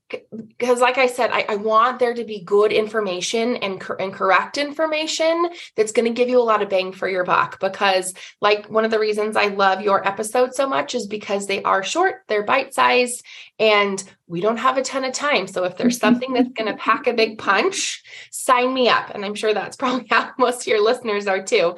because 0.48 0.80
like 0.80 0.98
I 0.98 1.08
said, 1.08 1.30
I, 1.30 1.46
I, 1.50 1.56
want 1.58 2.00
there 2.00 2.14
to 2.14 2.24
be 2.24 2.46
good 2.46 2.72
information 2.72 3.58
and, 3.58 3.84
and 4.00 4.14
correct 4.14 4.58
information 4.58 5.50
that's 5.76 5.92
going 5.92 6.06
to 6.06 6.14
give 6.14 6.30
you 6.30 6.40
a 6.40 6.42
lot 6.42 6.62
of 6.62 6.70
bang 6.70 6.94
for 6.94 7.10
your 7.10 7.26
buck. 7.26 7.60
Because 7.60 8.14
like 8.40 8.70
one 8.70 8.86
of 8.86 8.92
the 8.92 9.00
reasons 9.00 9.36
I 9.36 9.48
love 9.48 9.82
your 9.82 10.08
episode 10.08 10.56
so 10.56 10.70
much 10.70 10.96
is 10.96 11.06
because 11.06 11.48
they 11.48 11.62
are 11.64 11.84
short, 11.84 12.22
they're 12.30 12.44
bite 12.44 12.74
sized, 12.74 13.26
and 13.60 14.02
we 14.26 14.40
don't 14.40 14.56
have 14.56 14.78
a 14.78 14.82
ton 14.82 15.04
of 15.04 15.12
time. 15.12 15.48
So 15.48 15.66
if 15.66 15.76
there's 15.76 15.98
something 16.00 16.32
that's 16.32 16.54
going 16.54 16.72
to 16.72 16.82
pack 16.82 17.08
a 17.08 17.14
big 17.14 17.38
punch, 17.38 18.04
sign 18.32 18.74
me 18.74 18.88
up. 18.88 19.10
And 19.14 19.26
I'm 19.26 19.36
sure 19.36 19.54
that's 19.54 19.76
probably 19.76 20.08
how 20.10 20.32
most 20.40 20.62
of 20.62 20.68
your 20.68 20.82
listeners 20.82 21.28
are 21.28 21.44
too. 21.44 21.76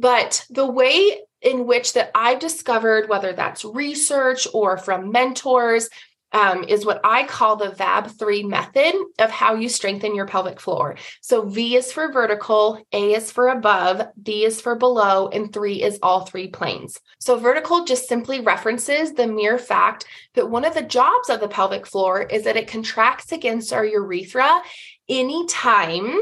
But 0.00 0.44
the 0.50 0.66
way 0.66 1.20
in 1.40 1.66
which 1.66 1.92
that 1.92 2.10
I've 2.14 2.38
discovered, 2.38 3.08
whether 3.08 3.32
that's 3.32 3.64
research 3.64 4.48
or 4.52 4.76
from 4.76 5.10
mentors, 5.10 5.88
um, 6.32 6.64
is 6.64 6.86
what 6.86 7.00
I 7.04 7.24
call 7.24 7.56
the 7.56 7.70
VAB3 7.70 8.48
method 8.48 8.94
of 9.18 9.30
how 9.30 9.54
you 9.54 9.68
strengthen 9.68 10.14
your 10.14 10.26
pelvic 10.26 10.60
floor. 10.60 10.96
So 11.20 11.48
V 11.48 11.76
is 11.76 11.92
for 11.92 12.12
vertical, 12.12 12.84
A 12.92 13.14
is 13.14 13.30
for 13.30 13.48
above, 13.48 14.06
B 14.22 14.44
is 14.44 14.60
for 14.60 14.74
below, 14.74 15.28
and 15.28 15.52
three 15.52 15.82
is 15.82 15.98
all 16.02 16.24
three 16.24 16.48
planes. 16.48 17.00
So 17.18 17.36
vertical 17.36 17.84
just 17.84 18.08
simply 18.08 18.40
references 18.40 19.12
the 19.12 19.26
mere 19.26 19.58
fact 19.58 20.06
that 20.34 20.50
one 20.50 20.64
of 20.64 20.74
the 20.74 20.82
jobs 20.82 21.28
of 21.28 21.40
the 21.40 21.48
pelvic 21.48 21.86
floor 21.86 22.22
is 22.22 22.44
that 22.44 22.56
it 22.56 22.68
contracts 22.68 23.32
against 23.32 23.72
our 23.72 23.84
urethra 23.84 24.62
anytime 25.08 26.18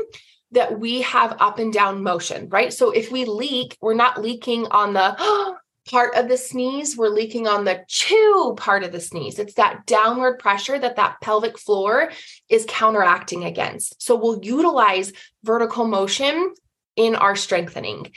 that 0.53 0.79
we 0.79 1.03
have 1.03 1.37
up 1.41 1.59
and 1.59 1.73
down 1.73 2.03
motion, 2.03 2.49
right? 2.49 2.73
So 2.73 2.91
if 2.91 3.13
we 3.13 3.27
leak, 3.27 3.77
we're 3.81 3.95
not 3.95 4.21
leaking 4.21 4.67
on 4.71 4.95
the 4.95 5.15
part 5.89 6.15
of 6.15 6.29
the 6.29 6.37
sneeze, 6.37 6.97
we're 6.97 7.09
leaking 7.09 7.47
on 7.47 7.65
the 7.65 7.85
chew 7.89 8.55
part 8.57 8.85
of 8.85 8.93
the 8.93 9.01
sneeze. 9.01 9.39
It's 9.39 9.55
that 9.55 9.87
downward 9.87 10.39
pressure 10.39 10.79
that 10.79 10.97
that 10.97 11.21
pelvic 11.21 11.59
floor 11.59 12.11
is 12.49 12.67
counteracting 12.69 13.45
against. 13.45 14.03
So 14.03 14.15
we'll 14.15 14.45
utilize 14.45 15.13
vertical 15.45 15.87
motion 15.87 16.55
in 16.97 17.15
our 17.15 17.37
strengthening. 17.37 18.13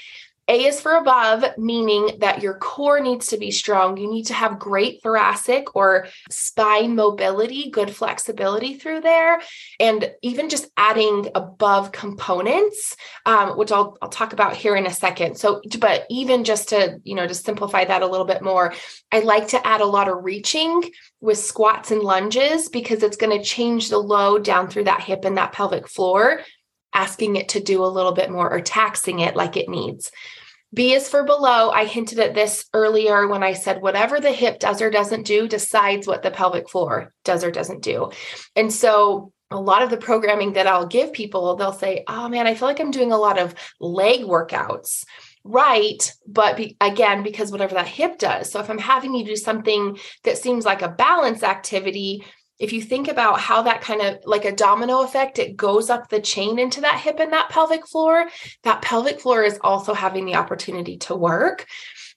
A 0.48 0.66
is 0.66 0.82
for 0.82 0.96
above, 0.96 1.46
meaning 1.58 2.18
that 2.20 2.42
your 2.42 2.56
core 2.56 3.00
needs 3.00 3.28
to 3.28 3.38
be 3.38 3.52
strong. 3.52 3.96
You 3.98 4.10
need 4.10 4.26
to 4.26 4.34
have 4.34 4.60
great 4.60 5.02
thoracic 5.02 5.76
or 5.76 6.08
spine 6.30 6.96
mobility, 6.96 7.70
good 7.70 7.96
flexibility 7.96 8.74
through 8.74 9.02
there. 9.02 9.42
And 9.80 10.12
even 10.22 10.50
just 10.50 10.70
adding 10.76 11.30
above 11.36 11.92
components, 11.92 12.96
um, 13.26 13.58
which 13.58 13.72
I'll, 13.72 13.98
I'll 14.02 14.10
talk 14.10 14.34
about 14.34 14.56
here 14.56 14.76
in 14.76 14.88
a 14.88 14.94
second. 14.94 15.38
So, 15.38 15.62
but 15.80 16.06
even 16.10 16.44
just 16.44 16.70
to, 16.70 17.00
you 17.04 17.16
know, 17.16 17.28
to 17.28 17.34
simplify 17.34 17.86
that 17.86 18.02
a 18.02 18.08
little 18.08 18.26
bit 18.26 18.42
more, 18.42 18.74
I 19.12 19.20
like 19.20 19.50
to 19.50 19.68
add 19.68 19.82
a 19.82 19.86
lot 19.86 20.10
of 20.10 20.24
reaching 20.24 20.92
with 21.22 21.38
squats 21.38 21.92
and 21.92 22.02
lunges 22.02 22.68
because 22.68 23.04
it's 23.04 23.18
going 23.18 23.38
to 23.38 23.44
change 23.44 23.90
the 23.90 24.00
load 24.00 24.44
down 24.44 24.68
through 24.68 24.86
that 24.86 25.04
hip 25.04 25.24
and 25.24 25.38
that 25.38 25.54
pelvic 25.54 25.88
floor 25.88 26.42
asking 26.94 27.36
it 27.36 27.50
to 27.50 27.60
do 27.60 27.84
a 27.84 27.88
little 27.88 28.14
bit 28.14 28.30
more 28.30 28.52
or 28.52 28.62
taxing 28.62 29.20
it 29.20 29.36
like 29.36 29.58
it 29.58 29.70
needs. 29.70 30.12
B 30.74 30.94
is 30.94 31.10
for 31.10 31.24
below. 31.24 31.70
I 31.70 31.86
hinted 31.86 32.20
at 32.20 32.34
this 32.34 32.66
earlier 32.74 33.28
when 33.28 33.44
I 33.44 33.54
said 33.54 33.82
whatever 33.82 34.20
the 34.20 34.32
hip 34.32 34.60
does 34.60 34.82
or 34.82 34.90
doesn't 34.90 35.26
do 35.26 35.48
decides 35.48 36.08
what 36.08 36.24
the 36.24 36.32
pelvic 36.32 36.70
floor 36.70 37.14
does 37.26 37.44
or 37.44 37.52
doesn't 37.52 37.82
do. 37.82 38.12
And 38.56 38.72
so 38.72 39.34
a 39.50 39.60
lot 39.60 39.84
of 39.84 39.90
the 39.90 39.98
programming 39.98 40.54
that 40.54 40.68
I'll 40.68 40.88
give 40.88 41.12
people, 41.12 41.56
they'll 41.56 41.74
say, 41.74 42.06
Oh 42.08 42.30
man, 42.30 42.48
I 42.48 42.56
feel 42.56 42.70
like 42.70 42.80
I'm 42.80 42.92
doing 42.92 43.12
a 43.12 43.18
lot 43.18 43.38
of 43.38 43.54
leg 43.82 44.22
workouts. 44.22 45.04
Right. 45.44 46.14
But 46.26 46.56
be, 46.56 46.78
again, 46.80 47.24
because 47.24 47.52
whatever 47.52 47.74
that 47.74 47.88
hip 47.88 48.18
does. 48.18 48.52
So 48.52 48.60
if 48.60 48.70
I'm 48.70 48.78
having 48.78 49.14
you 49.14 49.26
do 49.26 49.36
something 49.36 49.98
that 50.24 50.38
seems 50.38 50.66
like 50.66 50.84
a 50.84 50.90
balance 50.90 51.44
activity, 51.44 52.24
if 52.62 52.72
you 52.72 52.82
think 52.82 53.08
about 53.08 53.40
how 53.40 53.64
that 53.64 53.82
kind 53.82 54.02
of 54.02 54.20
like 54.24 54.46
a 54.46 54.56
domino 54.56 55.02
effect, 55.02 55.40
it 55.40 55.58
goes 55.58 55.90
up 55.90 56.08
the 56.10 56.22
chain 56.22 56.60
into 56.60 56.82
that 56.82 57.00
hip 57.00 57.20
and 57.20 57.34
that 57.34 57.50
pelvic 57.50 57.88
floor, 57.88 58.30
that 58.64 58.84
pelvic 58.84 59.20
floor 59.20 59.44
is 59.44 59.58
also 59.62 59.96
having 59.96 60.26
the 60.26 60.36
opportunity 60.36 60.98
to 60.98 61.16
work. 61.16 61.66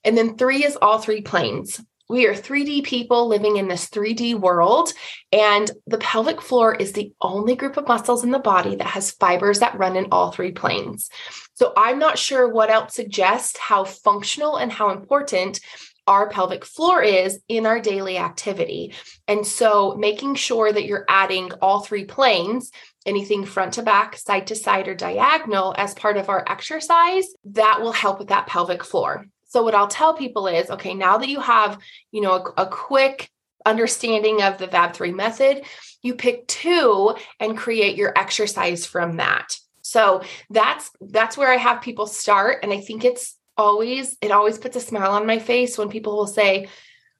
And 0.05 0.19
then 0.19 0.37
three 0.37 0.63
is 0.63 0.77
all 0.77 0.99
three 0.99 1.23
planes. 1.23 1.81
We 2.11 2.27
are 2.27 2.35
3D 2.35 2.85
people 2.85 3.27
living 3.27 3.57
in 3.57 3.67
this 3.67 3.89
3D 3.89 4.35
world, 4.35 4.93
and 5.33 5.71
the 5.87 5.97
pelvic 5.97 6.43
floor 6.43 6.75
is 6.75 6.93
the 6.93 7.15
only 7.23 7.57
group 7.57 7.79
of 7.79 7.89
muscles 7.89 8.23
in 8.23 8.31
the 8.31 8.39
body 8.39 8.77
that 8.77 8.89
has 8.89 9.13
fibers 9.13 9.61
that 9.61 9.79
run 9.79 9.97
in 9.97 10.09
all 10.13 10.31
three 10.31 10.53
planes. 10.53 11.09
So 11.55 11.73
I'm 11.75 11.99
not 11.99 12.19
sure 12.19 12.47
what 12.47 12.69
else 12.69 12.95
suggests 12.95 13.59
how 13.59 13.85
functional 13.85 14.59
and 14.59 14.71
how 14.71 14.91
important 14.91 15.61
our 16.07 16.29
pelvic 16.29 16.65
floor 16.65 17.03
is 17.03 17.41
in 17.49 17.67
our 17.67 17.81
daily 17.81 18.19
activity. 18.19 18.95
And 19.27 19.47
so 19.47 19.95
making 19.97 20.35
sure 20.35 20.73
that 20.73 20.85
you're 20.85 21.07
adding 21.09 21.53
all 21.63 21.81
three 21.81 22.05
planes, 22.05 22.71
anything 23.07 23.45
front 23.45 23.75
to 23.75 23.83
back, 23.83 24.17
side 24.17 24.47
to 24.49 24.57
side, 24.57 24.89
or 24.89 24.95
diagonal 24.95 25.75
as 25.77 25.95
part 25.95 26.17
of 26.17 26.29
our 26.29 26.45
exercise, 26.47 27.27
that 27.45 27.81
will 27.81 27.93
help 27.93 28.19
with 28.19 28.29
that 28.29 28.47
pelvic 28.47 28.85
floor. 28.85 29.27
So 29.47 29.63
what 29.63 29.75
I'll 29.75 29.89
tell 29.89 30.15
people 30.15 30.47
is, 30.47 30.71
okay, 30.71 30.95
now 30.95 31.19
that 31.19 31.29
you 31.29 31.41
have, 31.41 31.79
you 32.11 32.21
know, 32.21 32.33
a, 32.57 32.63
a 32.63 32.67
quick 32.67 33.31
understanding 33.65 34.43
of 34.43 34.59
the 34.59 34.69
VAB3 34.69 35.15
method, 35.15 35.65
you 36.03 36.15
pick 36.15 36.47
two 36.47 37.15
and 37.41 37.57
create 37.57 37.97
your 37.97 38.13
exercise 38.17 38.85
from 38.85 39.17
that. 39.17 39.57
So 39.83 40.23
that's 40.51 40.91
that's 41.01 41.37
where 41.37 41.53
I 41.53 41.57
have 41.57 41.83
people 41.83 42.07
start 42.07 42.61
and 42.63 42.73
I 42.73 42.81
think 42.81 43.05
it's 43.05 43.37
always 43.57 44.17
it 44.21 44.31
always 44.31 44.59
puts 44.59 44.77
a 44.77 44.81
smile 44.81 45.13
on 45.13 45.27
my 45.27 45.39
face 45.39 45.79
when 45.79 45.89
people 45.89 46.17
will 46.17 46.27
say 46.27 46.69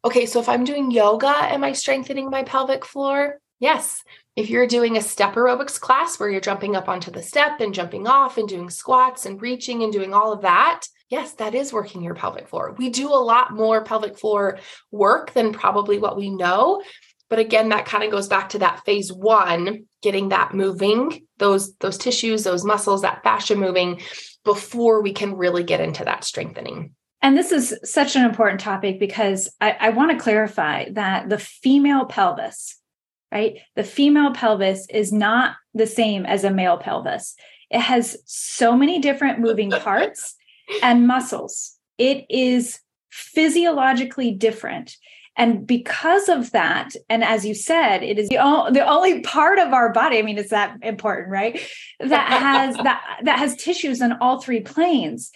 okay 0.05 0.27
so 0.27 0.41
if 0.41 0.49
i'm 0.49 0.65
doing 0.65 0.91
yoga 0.91 1.29
am 1.29 1.65
i 1.65 1.73
strengthening 1.73 2.31
my 2.31 2.43
pelvic 2.43 2.85
floor? 2.85 3.39
Yes. 3.61 4.03
If 4.37 4.51
you're 4.51 4.67
doing 4.67 4.97
a 4.97 5.01
step 5.01 5.35
aerobics 5.35 5.81
class 5.81 6.19
where 6.19 6.29
you're 6.29 6.41
jumping 6.41 6.75
up 6.75 6.89
onto 6.89 7.11
the 7.11 7.23
step 7.23 7.61
and 7.61 7.73
jumping 7.73 8.07
off 8.07 8.37
and 8.37 8.49
doing 8.49 8.69
squats 8.69 9.27
and 9.27 9.41
reaching 9.41 9.83
and 9.83 9.93
doing 9.93 10.13
all 10.13 10.33
of 10.33 10.43
that 10.43 10.83
yes 11.09 11.33
that 11.35 11.55
is 11.55 11.73
working 11.73 12.03
your 12.03 12.15
pelvic 12.15 12.49
floor. 12.49 12.75
We 12.77 12.91
do 12.91 13.09
a 13.09 13.27
lot 13.33 13.53
more 13.53 13.85
pelvic 13.85 14.19
floor 14.19 14.59
work 14.91 15.33
than 15.33 15.53
probably 15.53 15.99
what 15.99 16.17
we 16.17 16.31
know 16.31 16.83
but 17.31 17.39
again 17.39 17.71
that 17.71 17.87
kind 17.87 18.05
of 18.05 18.11
goes 18.11 18.29
back 18.29 18.51
to 18.51 18.59
that 18.59 18.85
phase 18.85 19.13
1 19.13 19.85
getting 20.03 20.29
that 20.29 20.55
moving 20.55 21.27
those 21.39 21.75
those 21.77 21.99
tissues 21.99 22.45
those 22.45 22.65
muscles 22.65 23.03
that 23.03 23.23
fascia 23.23 23.57
moving 23.57 24.01
before 24.45 25.03
we 25.03 25.13
can 25.13 25.37
really 25.37 25.63
get 25.63 25.81
into 25.81 26.05
that 26.05 26.25
strengthening. 26.25 26.95
And 27.23 27.39
this 27.39 27.53
is 27.53 27.75
such 27.85 28.17
an 28.17 28.25
important 28.25 28.61
topic 28.61 29.01
because 29.01 29.51
I, 29.61 29.77
I 29.81 29.89
want 29.91 30.11
to 30.11 30.23
clarify 30.23 30.91
that 30.91 31.31
the 31.31 31.39
female 31.39 32.05
pelvis, 32.05 32.79
right? 33.33 33.59
The 33.77 33.85
female 33.85 34.33
pelvis 34.35 34.87
is 34.91 35.11
not 35.11 35.57
the 35.73 35.87
same 35.87 36.27
as 36.27 36.45
a 36.45 36.51
male 36.51 36.77
pelvis. 36.77 37.35
It 37.71 37.81
has 37.81 38.19
so 38.27 38.77
many 38.77 38.99
different 38.99 39.41
moving 39.41 39.71
parts 39.81 40.35
and 40.83 41.07
muscles. 41.07 41.77
It 41.97 42.27
is 42.29 42.79
physiologically 43.11 44.33
different. 44.33 44.97
And 45.37 45.67
because 45.67 46.29
of 46.29 46.53
that, 46.53 46.91
and 47.09 47.25
as 47.25 47.45
you 47.45 47.55
said, 47.55 48.03
it 48.03 48.19
is 48.19 48.29
the, 48.29 48.39
o- 48.39 48.71
the 48.71 48.89
only 48.89 49.21
part 49.23 49.59
of 49.59 49.73
our 49.73 49.93
body. 49.93 50.19
I 50.19 50.23
mean, 50.23 50.39
it's 50.39 50.51
that 50.51 50.79
important, 50.83 51.31
right? 51.31 51.61
That 52.01 52.29
has 52.29 52.77
that 52.85 53.03
that 53.25 53.39
has 53.39 53.57
tissues 53.57 54.01
on 54.01 54.13
all 54.21 54.41
three 54.41 54.61
planes. 54.61 55.31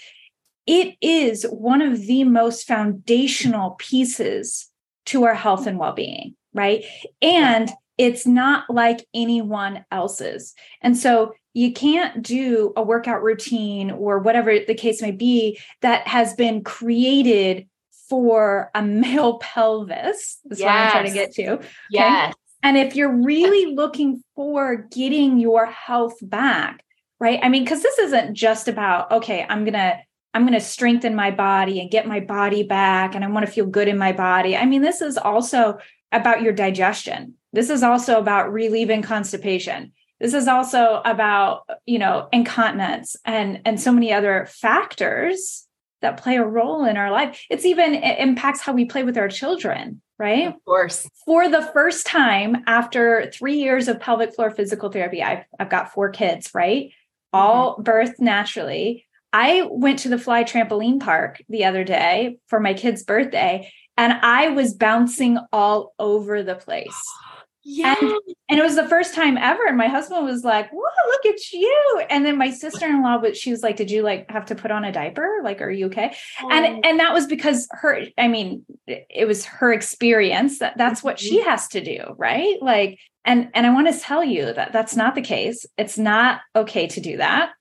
It 0.67 0.97
is 1.01 1.45
one 1.45 1.81
of 1.83 2.07
the 2.07 2.25
most 2.25 2.67
foundational 2.67 3.73
pieces 3.79 4.71
to 5.07 5.25
our 5.25 5.35
health 5.35 5.67
and 5.67 5.79
well-being, 5.79 6.37
right? 6.53 6.85
And 7.23 7.71
it's 7.97 8.27
not 8.27 8.69
like 8.71 9.07
anyone 9.15 9.85
else's. 9.91 10.55
And 10.83 10.97
so 10.97 11.35
you 11.55 11.73
can't 11.73 12.23
do 12.23 12.73
a 12.77 12.83
workout 12.83 13.23
routine 13.23 13.91
or 13.91 14.21
whatever 14.21 14.57
the 14.59 14.75
case 14.75 15.03
may 15.03 15.11
be 15.11 15.59
that 15.81 16.07
has 16.07 16.35
been 16.35 16.63
created 16.63 17.67
for 18.09 18.71
a 18.75 18.83
male 18.83 19.39
pelvis. 19.41 20.39
That's 20.45 20.61
yes. 20.61 20.67
what 20.67 20.73
I'm 20.73 20.91
trying 20.91 21.07
to 21.07 21.13
get 21.13 21.33
to. 21.35 21.53
Okay? 21.53 21.69
Yes. 21.91 22.35
And 22.63 22.77
if 22.77 22.97
you're 22.97 23.15
really 23.15 23.75
looking 23.75 24.23
for 24.35 24.77
getting 24.77 25.39
your 25.39 25.67
health 25.67 26.17
back, 26.21 26.85
right? 27.21 27.39
I 27.43 27.49
mean, 27.49 27.65
because 27.65 27.83
this 27.83 27.99
isn't 27.99 28.35
just 28.35 28.69
about, 28.69 29.11
okay, 29.13 29.47
I'm 29.49 29.65
going 29.65 29.75
to. 29.75 29.99
I'm 30.35 30.43
going 30.43 30.53
to 30.53 30.61
strengthen 30.61 31.17
my 31.17 31.31
body 31.31 31.81
and 31.81 31.91
get 31.91 32.07
my 32.07 32.21
body 32.21 32.63
back 32.63 33.15
and 33.15 33.25
I 33.25 33.31
want 33.31 33.47
to 33.47 33.51
feel 33.51 33.65
good 33.65 33.89
in 33.89 33.97
my 33.97 34.13
body. 34.13 34.57
I 34.57 34.67
mean, 34.67 34.83
this 34.83 35.01
is 35.01 35.17
also 35.17 35.79
about 36.13 36.43
your 36.43 36.53
digestion. 36.53 37.35
This 37.55 37.71
is 37.71 37.83
also 37.83 38.19
about 38.19 38.53
relieving 38.53 39.03
constipation. 39.03 39.93
This 40.21 40.35
is 40.35 40.47
also 40.47 41.01
about, 41.05 41.63
you 41.87 41.99
know, 41.99 42.29
incontinence 42.31 43.17
and 43.25 43.63
and 43.65 43.81
so 43.81 43.91
many 43.91 44.13
other 44.13 44.47
factors 44.51 45.67
that 46.01 46.23
play 46.23 46.37
a 46.37 46.45
role 46.45 46.85
in 46.85 46.97
our 46.97 47.11
life. 47.11 47.45
It's 47.51 47.65
even 47.65 47.95
it 47.95 48.19
impacts 48.19 48.61
how 48.61 48.73
we 48.73 48.85
play 48.85 49.03
with 49.03 49.19
our 49.19 49.29
children, 49.29 50.01
right? 50.19 50.49
Of 50.49 50.65
course. 50.65 51.09
For 51.25 51.49
the 51.49 51.63
first 51.73 52.07
time 52.07 52.63
after 52.67 53.31
three 53.33 53.57
years 53.57 53.89
of 53.89 54.01
pelvic 54.01 54.35
floor 54.35 54.51
physical 54.51 54.91
therapy, 54.91 55.23
I've, 55.23 55.45
I've 55.59 55.71
got 55.71 55.93
four 55.93 56.11
kids, 56.11 56.51
right? 56.55 56.93
All 57.33 57.75
mm-hmm. 57.75 57.83
birthed 57.83 58.21
naturally. 58.21 59.07
I 59.33 59.69
went 59.71 59.99
to 60.01 60.09
the 60.09 60.19
fly 60.19 60.45
trampoline 60.45 61.01
park 61.01 61.43
the 61.49 61.65
other 61.65 61.85
day 61.85 62.39
for 62.47 62.61
my 62.61 62.73
kid's 62.73 63.03
birthday 63.03 63.71
and 63.97 64.13
I 64.13 64.49
was 64.49 64.73
bouncing 64.75 65.39
all 65.53 65.95
over 65.99 66.43
the 66.43 66.55
place. 66.55 67.03
Yeah. 67.65 67.95
And, 68.01 68.13
and, 68.49 68.59
it 68.59 68.63
was 68.63 68.77
the 68.77 68.89
first 68.89 69.15
time 69.15 69.37
ever. 69.37 69.67
And 69.67 69.77
my 69.77 69.89
husband 69.89 70.25
was 70.25 70.45
like, 70.45 70.71
Whoa, 70.71 71.09
look 71.09 71.27
at 71.27 71.53
you. 71.53 72.03
And 72.09 72.25
then 72.25 72.39
my 72.39 72.51
sister-in-law, 72.51 73.19
but 73.19 73.37
she 73.37 73.51
was 73.51 73.63
like, 73.63 73.77
Did 73.77 73.91
you 73.91 74.03
like 74.03 74.31
have 74.31 74.47
to 74.47 74.55
put 74.55 74.71
on 74.71 74.85
a 74.85 74.93
diaper? 74.93 75.41
Like, 75.43 75.61
are 75.61 75.71
you 75.71 75.87
okay? 75.87 76.15
Oh. 76.43 76.49
And 76.51 76.85
and 76.85 77.01
that 77.01 77.13
was 77.13 77.27
because 77.27 77.69
her, 77.73 78.03
I 78.17 78.29
mean, 78.29 78.65
it 78.87 79.27
was 79.27 79.45
her 79.45 79.73
experience 79.73 80.61
that 80.61 80.79
that's 80.79 81.03
what 81.03 81.19
she 81.19 81.41
mm-hmm. 81.41 81.49
has 81.51 81.69
to 81.69 81.83
do, 81.83 82.15
right? 82.17 82.57
Like, 82.63 82.99
and 83.25 83.51
and 83.55 83.67
I 83.67 83.75
want 83.75 83.93
to 83.93 84.01
tell 84.01 84.25
you 84.25 84.53
that 84.53 84.73
that's 84.73 84.97
not 84.97 85.15
the 85.15 85.23
case. 85.23 85.67
It's 85.77 85.99
not 85.99 86.41
okay 86.55 86.87
to 86.87 87.01
do 87.01 87.19
that. 87.19 87.53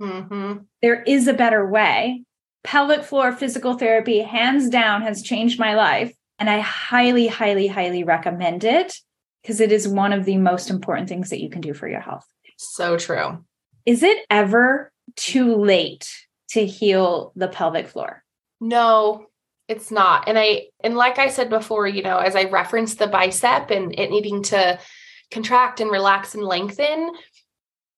Mm-hmm. 0.00 0.64
There 0.80 1.02
is 1.02 1.28
a 1.28 1.34
better 1.34 1.68
way. 1.68 2.24
Pelvic 2.64 3.04
floor 3.04 3.32
physical 3.32 3.76
therapy, 3.76 4.20
hands 4.20 4.68
down, 4.68 5.02
has 5.02 5.22
changed 5.22 5.58
my 5.58 5.74
life. 5.74 6.12
And 6.38 6.48
I 6.48 6.60
highly, 6.60 7.28
highly, 7.28 7.66
highly 7.68 8.02
recommend 8.02 8.64
it 8.64 8.96
because 9.42 9.60
it 9.60 9.72
is 9.72 9.88
one 9.88 10.12
of 10.12 10.24
the 10.24 10.36
most 10.36 10.70
important 10.70 11.08
things 11.08 11.30
that 11.30 11.40
you 11.40 11.50
can 11.50 11.60
do 11.60 11.74
for 11.74 11.88
your 11.88 12.00
health. 12.00 12.26
So 12.56 12.96
true. 12.96 13.44
Is 13.84 14.02
it 14.02 14.24
ever 14.30 14.92
too 15.16 15.56
late 15.56 16.08
to 16.50 16.64
heal 16.64 17.32
the 17.34 17.48
pelvic 17.48 17.88
floor? 17.88 18.22
No, 18.60 19.26
it's 19.68 19.90
not. 19.90 20.28
And 20.28 20.38
I 20.38 20.66
and 20.84 20.96
like 20.96 21.18
I 21.18 21.28
said 21.28 21.50
before, 21.50 21.86
you 21.86 22.02
know, 22.02 22.18
as 22.18 22.36
I 22.36 22.44
referenced 22.44 22.98
the 22.98 23.06
bicep 23.06 23.70
and 23.70 23.98
it 23.98 24.10
needing 24.10 24.42
to 24.44 24.78
contract 25.30 25.80
and 25.80 25.90
relax 25.90 26.34
and 26.34 26.44
lengthen, 26.44 27.10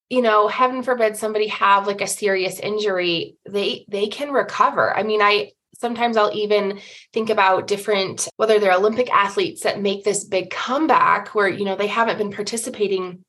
you 0.08 0.22
know, 0.22 0.48
heaven 0.48 0.82
forbid 0.82 1.16
somebody 1.16 1.48
have 1.48 1.86
like 1.86 2.00
a 2.00 2.06
serious 2.06 2.60
injury, 2.60 3.36
they 3.48 3.84
they 3.88 4.06
can 4.06 4.32
recover. 4.32 4.96
I 4.96 5.02
mean, 5.02 5.20
I 5.20 5.52
sometimes 5.84 6.16
I'll 6.16 6.34
even 6.34 6.80
think 7.12 7.28
about 7.28 7.66
different, 7.66 8.26
whether 8.36 8.58
they're 8.58 8.72
Olympic 8.72 9.12
athletes 9.12 9.64
that 9.64 9.82
make 9.82 10.02
this 10.02 10.24
big 10.24 10.48
comeback 10.48 11.34
where, 11.34 11.46
you 11.46 11.66
know, 11.66 11.76
they 11.76 11.88
haven't 11.88 12.16
been 12.16 12.32
participating 12.32 13.22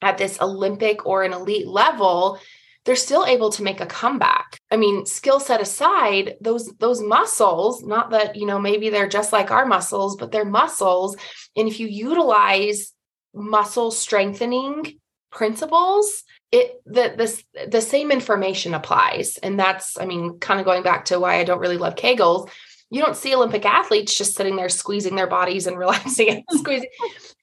at 0.00 0.16
this 0.16 0.40
Olympic 0.40 1.04
or 1.04 1.24
an 1.24 1.32
elite 1.32 1.66
level, 1.66 2.38
they're 2.84 2.94
still 2.94 3.26
able 3.26 3.50
to 3.50 3.64
make 3.64 3.80
a 3.80 3.86
comeback. 3.86 4.56
I 4.70 4.76
mean, 4.76 5.04
skill 5.04 5.40
set 5.40 5.60
aside, 5.60 6.36
those 6.40 6.72
those 6.78 7.02
muscles, 7.02 7.82
not 7.82 8.10
that, 8.10 8.36
you 8.36 8.46
know, 8.46 8.60
maybe 8.60 8.88
they're 8.88 9.08
just 9.08 9.32
like 9.32 9.50
our 9.50 9.66
muscles, 9.66 10.14
but 10.16 10.30
they're 10.30 10.44
muscles. 10.44 11.16
And 11.56 11.66
if 11.66 11.80
you 11.80 11.88
utilize 11.88 12.92
muscle 13.34 13.90
strengthening 13.90 15.00
principles, 15.32 16.22
it 16.52 16.80
the 16.86 17.14
this 17.16 17.42
the 17.68 17.80
same 17.80 18.10
information 18.10 18.74
applies. 18.74 19.38
And 19.38 19.58
that's 19.58 19.98
i 19.98 20.04
mean 20.04 20.38
kind 20.38 20.60
of 20.60 20.66
going 20.66 20.82
back 20.82 21.06
to 21.06 21.20
why 21.20 21.38
i 21.38 21.44
don't 21.44 21.60
really 21.60 21.78
love 21.78 21.96
kegels 21.96 22.48
you 22.90 23.02
don't 23.02 23.16
see 23.16 23.34
olympic 23.34 23.64
athletes 23.64 24.16
just 24.16 24.34
sitting 24.34 24.56
there 24.56 24.68
squeezing 24.68 25.16
their 25.16 25.26
bodies 25.26 25.66
and 25.66 25.78
relaxing 25.86 26.28
and 26.28 26.60
squeezing. 26.60 26.88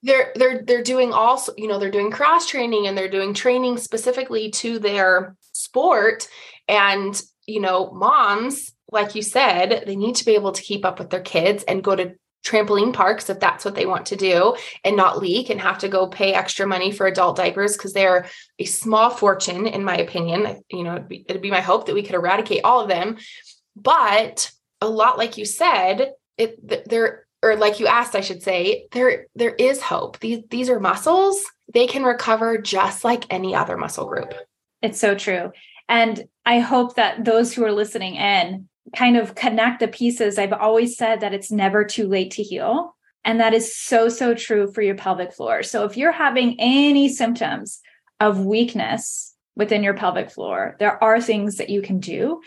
They're 0.04 0.34
they're 0.36 0.64
they're 0.64 0.84
doing 0.84 1.14
also 1.14 1.54
you 1.58 1.68
know 1.68 1.80
they're 1.80 1.92
doing 1.92 2.12
cross 2.12 2.48
training 2.48 2.88
and 2.88 2.98
they're 2.98 3.10
doing 3.10 3.34
training 3.34 3.78
specifically 3.78 4.52
to 4.52 4.80
their 4.80 5.36
sport. 5.52 6.28
And 6.68 7.20
you 7.46 7.60
know 7.60 7.92
moms 7.92 8.74
like 8.92 9.16
you 9.16 9.22
said 9.22 9.84
they 9.86 9.96
need 9.96 10.16
to 10.16 10.26
be 10.26 10.36
able 10.36 10.52
to 10.54 10.62
keep 10.62 10.86
up 10.86 11.00
with 11.00 11.10
their 11.10 11.22
kids 11.22 11.64
and 11.64 11.84
go 11.84 11.96
to 11.96 12.16
trampoline 12.44 12.94
parks 12.94 13.30
if 13.30 13.40
that's 13.40 13.64
what 13.64 13.74
they 13.76 13.86
want 13.86 14.06
to 14.08 14.16
do 14.16 14.56
and 14.84 14.98
not 14.98 15.20
leak 15.20 15.50
and 15.50 15.62
have 15.62 15.78
to 15.80 15.88
go 15.88 16.08
pay 16.08 16.34
extra 16.34 16.68
money 16.68 16.92
for 16.92 17.08
adult 17.08 17.38
diapers 17.38 17.78
because 17.78 17.94
they're 17.94 18.28
a 18.60 18.65
small 18.65 19.10
fortune 19.10 19.65
in 19.65 19.84
my 19.84 19.98
opinion. 19.98 20.62
You 20.70 20.84
know 20.84 20.96
it'd 20.96 21.08
be, 21.08 21.26
it'd 21.28 21.41
be 21.41 21.52
my 21.52 21.62
hope 21.62 21.86
that 21.86 21.96
we 21.96 22.04
could 22.04 22.15
eradicate 22.15 22.62
all 22.63 22.82
of 22.82 22.89
them. 22.89 23.17
But 23.76 24.52
a 24.82 24.88
lot 24.88 25.17
like 25.17 25.38
you 25.38 25.46
said 25.46 26.12
it 26.38 26.89
there 26.89 27.26
or 27.41 27.56
like 27.56 27.80
you 27.80 27.88
asked 27.88 28.15
i 28.15 28.22
should 28.22 28.44
say 28.44 28.88
there 28.91 29.28
there 29.36 29.56
is 29.56 29.82
hope. 29.82 30.20
These 30.20 30.44
these 30.50 30.70
are 30.70 30.80
muscles. 30.80 31.41
They 31.74 31.88
can 31.88 32.04
recover 32.04 32.58
just 32.58 33.04
like 33.04 33.26
any 33.30 33.56
other 33.56 33.78
muscle 33.78 34.06
group. 34.06 34.34
It's 34.82 35.00
so 35.00 35.15
true. 35.15 35.52
And 35.88 36.26
i 36.46 36.60
hope 36.60 36.96
that 36.96 37.24
those 37.24 37.54
who 37.54 37.63
are 37.63 37.72
listening 37.72 38.15
in 38.15 38.67
kind 38.96 39.17
of 39.17 39.36
connect 39.36 39.80
the 39.80 39.88
pieces, 39.88 40.38
I've 40.38 40.54
always 40.54 40.98
said 40.98 41.22
that 41.22 41.34
it's 41.34 41.52
never 41.52 41.84
too 41.84 42.08
late 42.08 42.32
to 42.32 42.43
heal. 42.43 42.96
And 43.26 43.39
that 43.39 43.54
is 43.54 43.76
so, 43.76 44.10
so 44.10 44.34
true 44.34 44.72
for 44.72 44.82
your 44.82 44.96
pelvic 44.96 45.34
floor. 45.34 45.63
So 45.63 45.86
if 45.86 45.96
you're 45.96 46.12
having 46.12 46.58
any 46.60 47.08
symptoms 47.08 47.80
of 48.19 48.46
weakness 48.46 49.34
within 49.56 49.84
your 49.84 49.93
pelvic 49.93 50.30
floor, 50.30 50.76
there 50.80 51.02
are 51.02 51.22
things 51.22 51.56
that 51.58 51.69
you 51.69 51.82
can 51.82 52.00
do. 52.00 52.41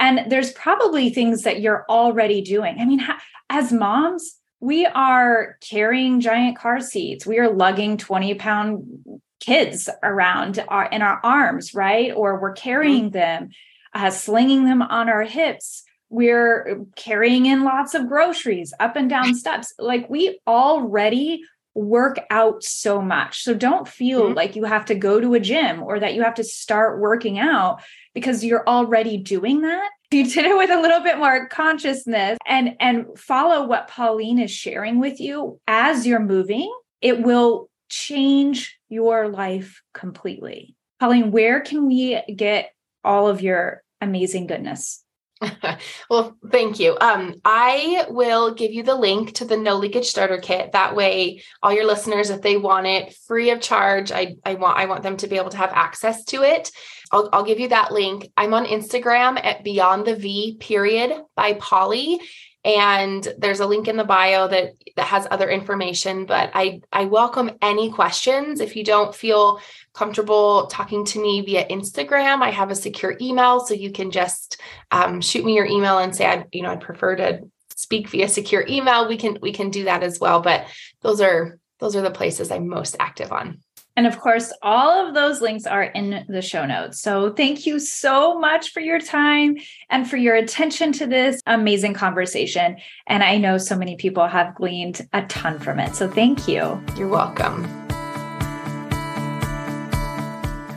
And 0.00 0.30
there's 0.30 0.52
probably 0.52 1.10
things 1.10 1.42
that 1.42 1.60
you're 1.60 1.84
already 1.88 2.40
doing. 2.40 2.78
I 2.80 2.86
mean, 2.86 3.06
as 3.50 3.72
moms, 3.72 4.36
we 4.60 4.86
are 4.86 5.58
carrying 5.60 6.20
giant 6.20 6.56
car 6.56 6.80
seats, 6.80 7.26
we 7.26 7.38
are 7.38 7.52
lugging 7.52 7.98
20 7.98 8.34
pound 8.34 9.20
kids 9.40 9.88
around 10.02 10.64
our, 10.68 10.86
in 10.86 11.02
our 11.02 11.20
arms, 11.22 11.74
right? 11.74 12.12
Or 12.14 12.40
we're 12.40 12.52
carrying 12.52 13.10
mm-hmm. 13.10 13.18
them 13.18 13.50
uh, 13.94 14.10
slinging 14.10 14.64
them 14.64 14.82
on 14.82 15.08
our 15.08 15.22
hips. 15.22 15.84
We're 16.08 16.84
carrying 16.94 17.46
in 17.46 17.64
lots 17.64 17.94
of 17.94 18.08
groceries 18.08 18.74
up 18.78 18.96
and 18.96 19.08
down 19.08 19.34
steps. 19.34 19.72
Like 19.78 20.10
we 20.10 20.40
already 20.46 21.42
work 21.74 22.18
out 22.30 22.62
so 22.62 23.00
much. 23.00 23.42
So 23.42 23.54
don't 23.54 23.88
feel 23.88 24.24
mm-hmm. 24.24 24.34
like 24.34 24.56
you 24.56 24.64
have 24.64 24.84
to 24.86 24.94
go 24.94 25.20
to 25.20 25.34
a 25.34 25.40
gym 25.40 25.82
or 25.82 25.98
that 25.98 26.14
you 26.14 26.22
have 26.22 26.34
to 26.34 26.44
start 26.44 27.00
working 27.00 27.38
out 27.38 27.82
because 28.14 28.44
you're 28.44 28.66
already 28.68 29.16
doing 29.16 29.62
that. 29.62 29.90
You 30.10 30.28
did 30.28 30.44
it 30.44 30.56
with 30.56 30.70
a 30.70 30.80
little 30.80 31.00
bit 31.00 31.16
more 31.16 31.48
consciousness 31.48 32.36
and 32.46 32.76
and 32.80 33.06
follow 33.18 33.66
what 33.66 33.88
Pauline 33.88 34.38
is 34.38 34.50
sharing 34.50 35.00
with 35.00 35.20
you 35.20 35.58
as 35.66 36.06
you're 36.06 36.20
moving. 36.20 36.70
It 37.00 37.22
will 37.22 37.70
change 37.88 38.78
your 38.90 39.28
life 39.28 39.80
completely. 39.94 40.76
Pauline, 41.00 41.30
where 41.30 41.60
can 41.60 41.86
we 41.86 42.20
get 42.36 42.72
all 43.02 43.28
of 43.28 43.40
your 43.40 43.81
amazing 44.02 44.46
goodness. 44.46 45.02
well, 46.10 46.36
thank 46.50 46.78
you. 46.78 46.96
Um, 47.00 47.34
I 47.44 48.06
will 48.08 48.54
give 48.54 48.72
you 48.72 48.82
the 48.82 48.94
link 48.94 49.34
to 49.34 49.44
the 49.44 49.56
no 49.56 49.76
leakage 49.76 50.06
starter 50.06 50.38
kit. 50.38 50.72
That 50.72 50.94
way, 50.94 51.42
all 51.62 51.72
your 51.72 51.86
listeners, 51.86 52.30
if 52.30 52.42
they 52.42 52.56
want 52.56 52.86
it 52.86 53.14
free 53.26 53.50
of 53.50 53.60
charge, 53.60 54.12
I, 54.12 54.36
I 54.44 54.54
want 54.54 54.78
I 54.78 54.86
want 54.86 55.02
them 55.02 55.16
to 55.18 55.26
be 55.26 55.36
able 55.36 55.50
to 55.50 55.56
have 55.56 55.72
access 55.72 56.24
to 56.26 56.42
it. 56.42 56.70
I'll, 57.10 57.28
I'll 57.32 57.44
give 57.44 57.60
you 57.60 57.68
that 57.68 57.92
link. 57.92 58.30
I'm 58.36 58.54
on 58.54 58.66
Instagram 58.66 59.42
at 59.42 59.64
Beyond 59.64 60.06
the 60.06 60.16
V 60.16 60.58
period 60.60 61.12
by 61.34 61.54
Polly, 61.54 62.20
and 62.64 63.26
there's 63.38 63.60
a 63.60 63.66
link 63.66 63.88
in 63.88 63.96
the 63.96 64.04
bio 64.04 64.46
that 64.48 64.74
that 64.96 65.06
has 65.06 65.26
other 65.30 65.50
information 65.50 66.26
but 66.26 66.50
i 66.54 66.80
i 66.92 67.04
welcome 67.04 67.50
any 67.60 67.90
questions. 67.90 68.60
If 68.60 68.76
you 68.76 68.84
don't 68.84 69.14
feel 69.14 69.60
comfortable 69.94 70.66
talking 70.66 71.04
to 71.06 71.20
me 71.20 71.40
via 71.40 71.66
instagram 71.68 72.40
i 72.40 72.50
have 72.50 72.70
a 72.70 72.74
secure 72.74 73.16
email 73.20 73.60
so 73.60 73.74
you 73.74 73.90
can 73.90 74.10
just 74.10 74.60
um, 74.90 75.20
shoot 75.20 75.44
me 75.44 75.54
your 75.54 75.66
email 75.66 75.98
and 75.98 76.14
say 76.14 76.26
i 76.26 76.44
you 76.52 76.62
know 76.62 76.70
i'd 76.70 76.80
prefer 76.80 77.16
to 77.16 77.40
speak 77.74 78.08
via 78.08 78.28
secure 78.28 78.64
email. 78.68 79.08
We 79.08 79.16
can 79.16 79.38
we 79.42 79.52
can 79.52 79.70
do 79.70 79.84
that 79.84 80.02
as 80.02 80.20
well 80.20 80.40
but 80.40 80.66
those 81.00 81.20
are 81.20 81.58
those 81.80 81.96
are 81.96 82.02
the 82.02 82.10
places 82.10 82.50
i'm 82.50 82.68
most 82.68 82.96
active 83.00 83.32
on 83.32 83.58
and 83.96 84.06
of 84.06 84.18
course, 84.18 84.52
all 84.62 85.06
of 85.06 85.14
those 85.14 85.40
links 85.40 85.66
are 85.66 85.82
in 85.82 86.24
the 86.28 86.40
show 86.40 86.64
notes. 86.64 87.00
So 87.00 87.32
thank 87.32 87.66
you 87.66 87.78
so 87.78 88.38
much 88.38 88.72
for 88.72 88.80
your 88.80 88.98
time 88.98 89.56
and 89.90 90.08
for 90.08 90.16
your 90.16 90.34
attention 90.34 90.92
to 90.92 91.06
this 91.06 91.42
amazing 91.46 91.94
conversation. 91.94 92.76
And 93.06 93.22
I 93.22 93.36
know 93.36 93.58
so 93.58 93.76
many 93.76 93.96
people 93.96 94.26
have 94.26 94.54
gleaned 94.54 95.06
a 95.12 95.22
ton 95.26 95.58
from 95.58 95.78
it. 95.78 95.94
So 95.94 96.08
thank 96.08 96.48
you. 96.48 96.82
You're 96.96 97.08
welcome. 97.08 97.62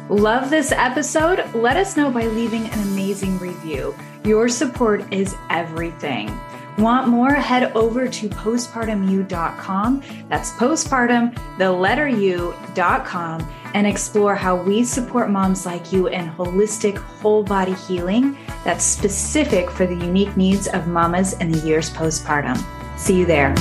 Love 0.10 0.49
this 0.49 0.71
episode? 0.71 1.43
Let 1.56 1.78
us 1.78 1.97
know 1.97 2.12
by 2.12 2.28
leaving 2.28 2.65
an 2.67 2.80
amazing 2.89 3.39
review. 3.39 3.95
Your 4.23 4.49
support 4.49 5.13
is 5.13 5.34
everything. 5.49 6.28
Want 6.77 7.07
more? 7.07 7.33
Head 7.33 7.71
over 7.73 8.07
to 8.07 8.29
postpartumu.com. 8.29 10.03
That's 10.27 10.51
postpartum, 10.51 11.57
the 11.57 11.71
letter 11.71 12.07
U.com, 12.07 13.49
and 13.73 13.88
explore 13.88 14.35
how 14.35 14.55
we 14.61 14.83
support 14.83 15.29
moms 15.29 15.65
like 15.65 15.93
you 15.93 16.07
in 16.07 16.29
holistic 16.29 16.97
whole 16.97 17.43
body 17.43 17.73
healing 17.73 18.38
that's 18.65 18.83
specific 18.83 19.69
for 19.69 19.85
the 19.85 19.95
unique 19.95 20.35
needs 20.35 20.67
of 20.67 20.88
mamas 20.88 21.33
in 21.33 21.51
the 21.51 21.59
years 21.59 21.89
postpartum. 21.91 22.61
See 22.97 23.17
you 23.17 23.25
there. 23.25 23.55